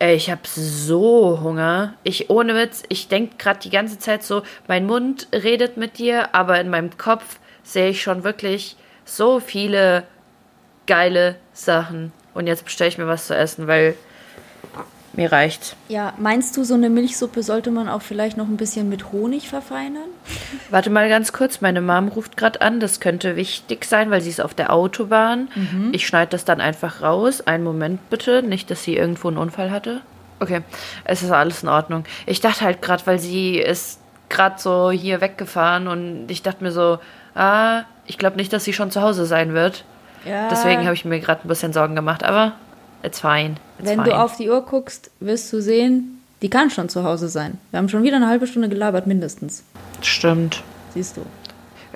Ey, 0.00 0.14
ich 0.14 0.30
hab 0.30 0.46
so 0.46 1.40
Hunger. 1.42 1.94
Ich, 2.04 2.30
ohne 2.30 2.54
Witz, 2.54 2.84
ich 2.88 3.08
denk 3.08 3.38
grad 3.38 3.64
die 3.64 3.70
ganze 3.70 3.98
Zeit 3.98 4.22
so, 4.22 4.42
mein 4.68 4.86
Mund 4.86 5.26
redet 5.32 5.76
mit 5.76 5.98
dir, 5.98 6.34
aber 6.34 6.60
in 6.60 6.70
meinem 6.70 6.96
Kopf 6.98 7.40
sehe 7.64 7.90
ich 7.90 8.02
schon 8.02 8.22
wirklich 8.22 8.76
so 9.04 9.40
viele 9.40 10.04
geile 10.86 11.36
Sachen. 11.52 12.12
Und 12.32 12.46
jetzt 12.46 12.64
bestelle 12.64 12.88
ich 12.88 12.98
mir 12.98 13.08
was 13.08 13.26
zu 13.26 13.34
essen, 13.34 13.66
weil 13.66 13.96
mir 15.18 15.32
reicht. 15.32 15.76
Ja, 15.88 16.14
meinst 16.16 16.56
du, 16.56 16.62
so 16.62 16.74
eine 16.74 16.88
Milchsuppe 16.88 17.42
sollte 17.42 17.70
man 17.72 17.88
auch 17.88 18.02
vielleicht 18.02 18.36
noch 18.36 18.46
ein 18.46 18.56
bisschen 18.56 18.88
mit 18.88 19.12
Honig 19.12 19.48
verfeinern? 19.48 20.08
Warte 20.70 20.90
mal 20.90 21.08
ganz 21.08 21.32
kurz, 21.32 21.60
meine 21.60 21.80
Mom 21.80 22.08
ruft 22.08 22.36
gerade 22.36 22.60
an. 22.60 22.78
Das 22.78 23.00
könnte 23.00 23.34
wichtig 23.34 23.84
sein, 23.84 24.10
weil 24.10 24.20
sie 24.20 24.30
ist 24.30 24.40
auf 24.40 24.54
der 24.54 24.72
Autobahn. 24.72 25.48
Mhm. 25.54 25.90
Ich 25.92 26.06
schneide 26.06 26.30
das 26.30 26.44
dann 26.44 26.60
einfach 26.60 27.02
raus. 27.02 27.46
Einen 27.46 27.64
Moment 27.64 28.08
bitte, 28.10 28.42
nicht, 28.42 28.70
dass 28.70 28.84
sie 28.84 28.96
irgendwo 28.96 29.26
einen 29.26 29.38
Unfall 29.38 29.72
hatte. 29.72 30.02
Okay, 30.38 30.60
es 31.02 31.24
ist 31.24 31.32
alles 31.32 31.64
in 31.64 31.68
Ordnung. 31.68 32.04
Ich 32.24 32.40
dachte 32.40 32.60
halt 32.60 32.80
gerade, 32.80 33.04
weil 33.06 33.18
sie 33.18 33.58
ist 33.58 34.00
gerade 34.28 34.60
so 34.60 34.92
hier 34.92 35.20
weggefahren 35.20 35.88
und 35.88 36.28
ich 36.30 36.42
dachte 36.42 36.62
mir 36.62 36.70
so, 36.70 37.00
ah, 37.34 37.82
ich 38.06 38.18
glaube 38.18 38.36
nicht, 38.36 38.52
dass 38.52 38.62
sie 38.62 38.72
schon 38.72 38.92
zu 38.92 39.02
Hause 39.02 39.26
sein 39.26 39.52
wird. 39.52 39.84
Ja. 40.24 40.48
Deswegen 40.48 40.84
habe 40.84 40.94
ich 40.94 41.04
mir 41.04 41.18
gerade 41.18 41.44
ein 41.44 41.48
bisschen 41.48 41.72
Sorgen 41.72 41.96
gemacht, 41.96 42.22
aber 42.22 42.52
it's 43.02 43.20
fine. 43.20 43.56
It's 43.78 43.88
Wenn 43.88 44.00
fine. 44.00 44.10
du 44.10 44.18
auf 44.18 44.36
die 44.36 44.48
Uhr 44.48 44.62
guckst, 44.62 45.10
wirst 45.20 45.52
du 45.52 45.60
sehen, 45.60 46.22
die 46.42 46.50
kann 46.50 46.70
schon 46.70 46.88
zu 46.88 47.04
Hause 47.04 47.28
sein. 47.28 47.58
Wir 47.70 47.78
haben 47.78 47.88
schon 47.88 48.02
wieder 48.02 48.16
eine 48.16 48.28
halbe 48.28 48.46
Stunde 48.46 48.68
gelabert, 48.68 49.06
mindestens. 49.06 49.64
Stimmt. 50.02 50.62
Siehst 50.94 51.16
du. 51.16 51.22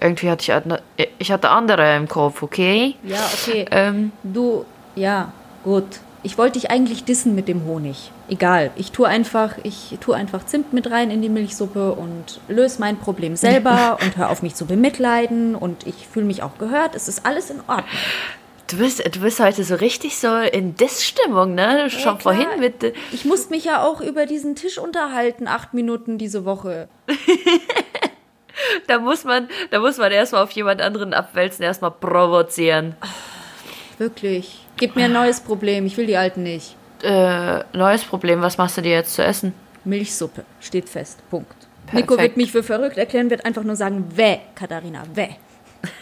Irgendwie 0.01 0.31
hatte 0.31 0.63
ich, 0.97 1.09
ich 1.19 1.31
hatte 1.31 1.51
andere 1.51 1.97
im 1.97 2.09
Kopf, 2.09 2.43
okay? 2.43 2.97
Ja, 3.05 3.21
okay. 3.35 3.67
Ähm, 3.71 4.11
du, 4.25 4.65
ja, 4.97 5.33
gut. 5.63 5.85
Ich 6.25 6.39
wollte 6.39 6.59
dich 6.59 6.71
eigentlich 6.71 7.05
dissen 7.05 7.35
mit 7.35 7.49
dem 7.49 7.65
Honig. 7.67 8.13
Egal. 8.29 8.71
Ich 8.77 8.93
tue 8.93 9.09
einfach, 9.09 9.55
ich 9.65 9.99
tue 10.01 10.15
einfach 10.15 10.47
Zimt 10.47 10.73
mit 10.73 10.91
rein 10.91 11.11
in 11.11 11.21
die 11.21 11.29
Milchsuppe 11.29 11.93
und 11.93 12.41
löse 12.49 12.81
mein 12.81 12.97
Problem 12.97 13.35
selber 13.37 13.99
und 14.03 14.17
hör 14.17 14.31
auf 14.31 14.43
mich 14.43 14.55
zu 14.55 14.67
bemitleiden 14.67 15.55
und 15.55 15.87
ich 15.87 16.07
fühle 16.07 16.27
mich 16.27 16.43
auch 16.43 16.59
gehört. 16.59 16.95
Es 16.95 17.09
ist 17.09 17.27
alles 17.27 17.51
in 17.51 17.59
Ordnung. 17.67 17.87
Du 18.73 18.79
bist, 18.79 19.05
du 19.15 19.21
bist 19.21 19.39
heute 19.39 19.65
so 19.65 19.75
richtig 19.75 20.17
so 20.17 20.35
in 20.35 20.75
Diss-Stimmung, 20.75 21.55
ne? 21.55 21.91
Schon 21.91 22.15
ja, 22.15 22.17
vorhin 22.17 22.49
mit. 22.59 22.83
Äh, 22.83 22.95
ich 23.13 23.27
musste 23.27 23.51
mich 23.51 23.67
ja 23.67 23.85
auch 23.85 24.01
über 24.01 24.25
diesen 24.25 24.57
Tisch 24.57 24.79
unterhalten, 24.79 25.47
acht 25.47 25.75
Minuten 25.75 26.17
diese 26.17 26.47
Woche. 26.47 26.89
da 28.87 28.99
muss 28.99 29.25
man, 29.25 29.49
da 29.71 29.79
muss 29.79 29.99
man 29.99 30.11
erstmal 30.11 30.43
auf 30.43 30.53
jemand 30.53 30.81
anderen 30.81 31.13
abwälzen, 31.13 31.63
erstmal 31.63 31.91
provozieren. 31.91 32.97
Ach, 33.01 33.13
wirklich. 33.99 34.67
Gib 34.79 34.97
mir 34.97 35.05
ein 35.05 35.13
neues 35.13 35.41
Problem, 35.41 35.85
ich 35.85 35.99
will 35.99 36.07
die 36.07 36.17
alten 36.17 36.43
nicht. 36.43 36.75
Äh, 37.03 37.65
neues 37.77 38.05
Problem, 38.05 38.41
was 38.41 38.57
machst 38.57 38.79
du 38.79 38.81
dir 38.81 38.93
jetzt 38.93 39.13
zu 39.13 39.23
essen? 39.23 39.53
Milchsuppe, 39.85 40.47
steht 40.61 40.89
fest. 40.89 41.19
Punkt. 41.29 41.57
Perfekt. 41.87 42.11
Nico 42.11 42.23
wird 42.23 42.37
mich 42.39 42.53
für 42.53 42.63
verrückt 42.63 42.97
erklären, 42.97 43.29
wird 43.29 43.45
einfach 43.45 43.65
nur 43.65 43.77
sagen, 43.77 44.17
weh, 44.17 44.39
Katharina, 44.55 45.03
weh. 45.13 45.29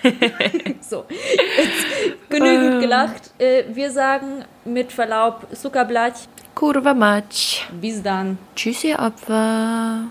so, 0.80 1.04
jetzt 1.08 2.28
genügend 2.28 2.80
gelacht. 2.80 3.30
Äh, 3.38 3.64
wir 3.72 3.90
sagen 3.90 4.44
mit 4.64 4.92
Verlaub 4.92 5.46
Zuckerblatt. 5.54 6.28
Kurwa 6.54 6.94
mać. 6.94 7.66
Bis 7.80 8.02
dann. 8.02 8.38
Tschüss, 8.54 8.84
ihr 8.84 8.98
Opfer. 8.98 10.10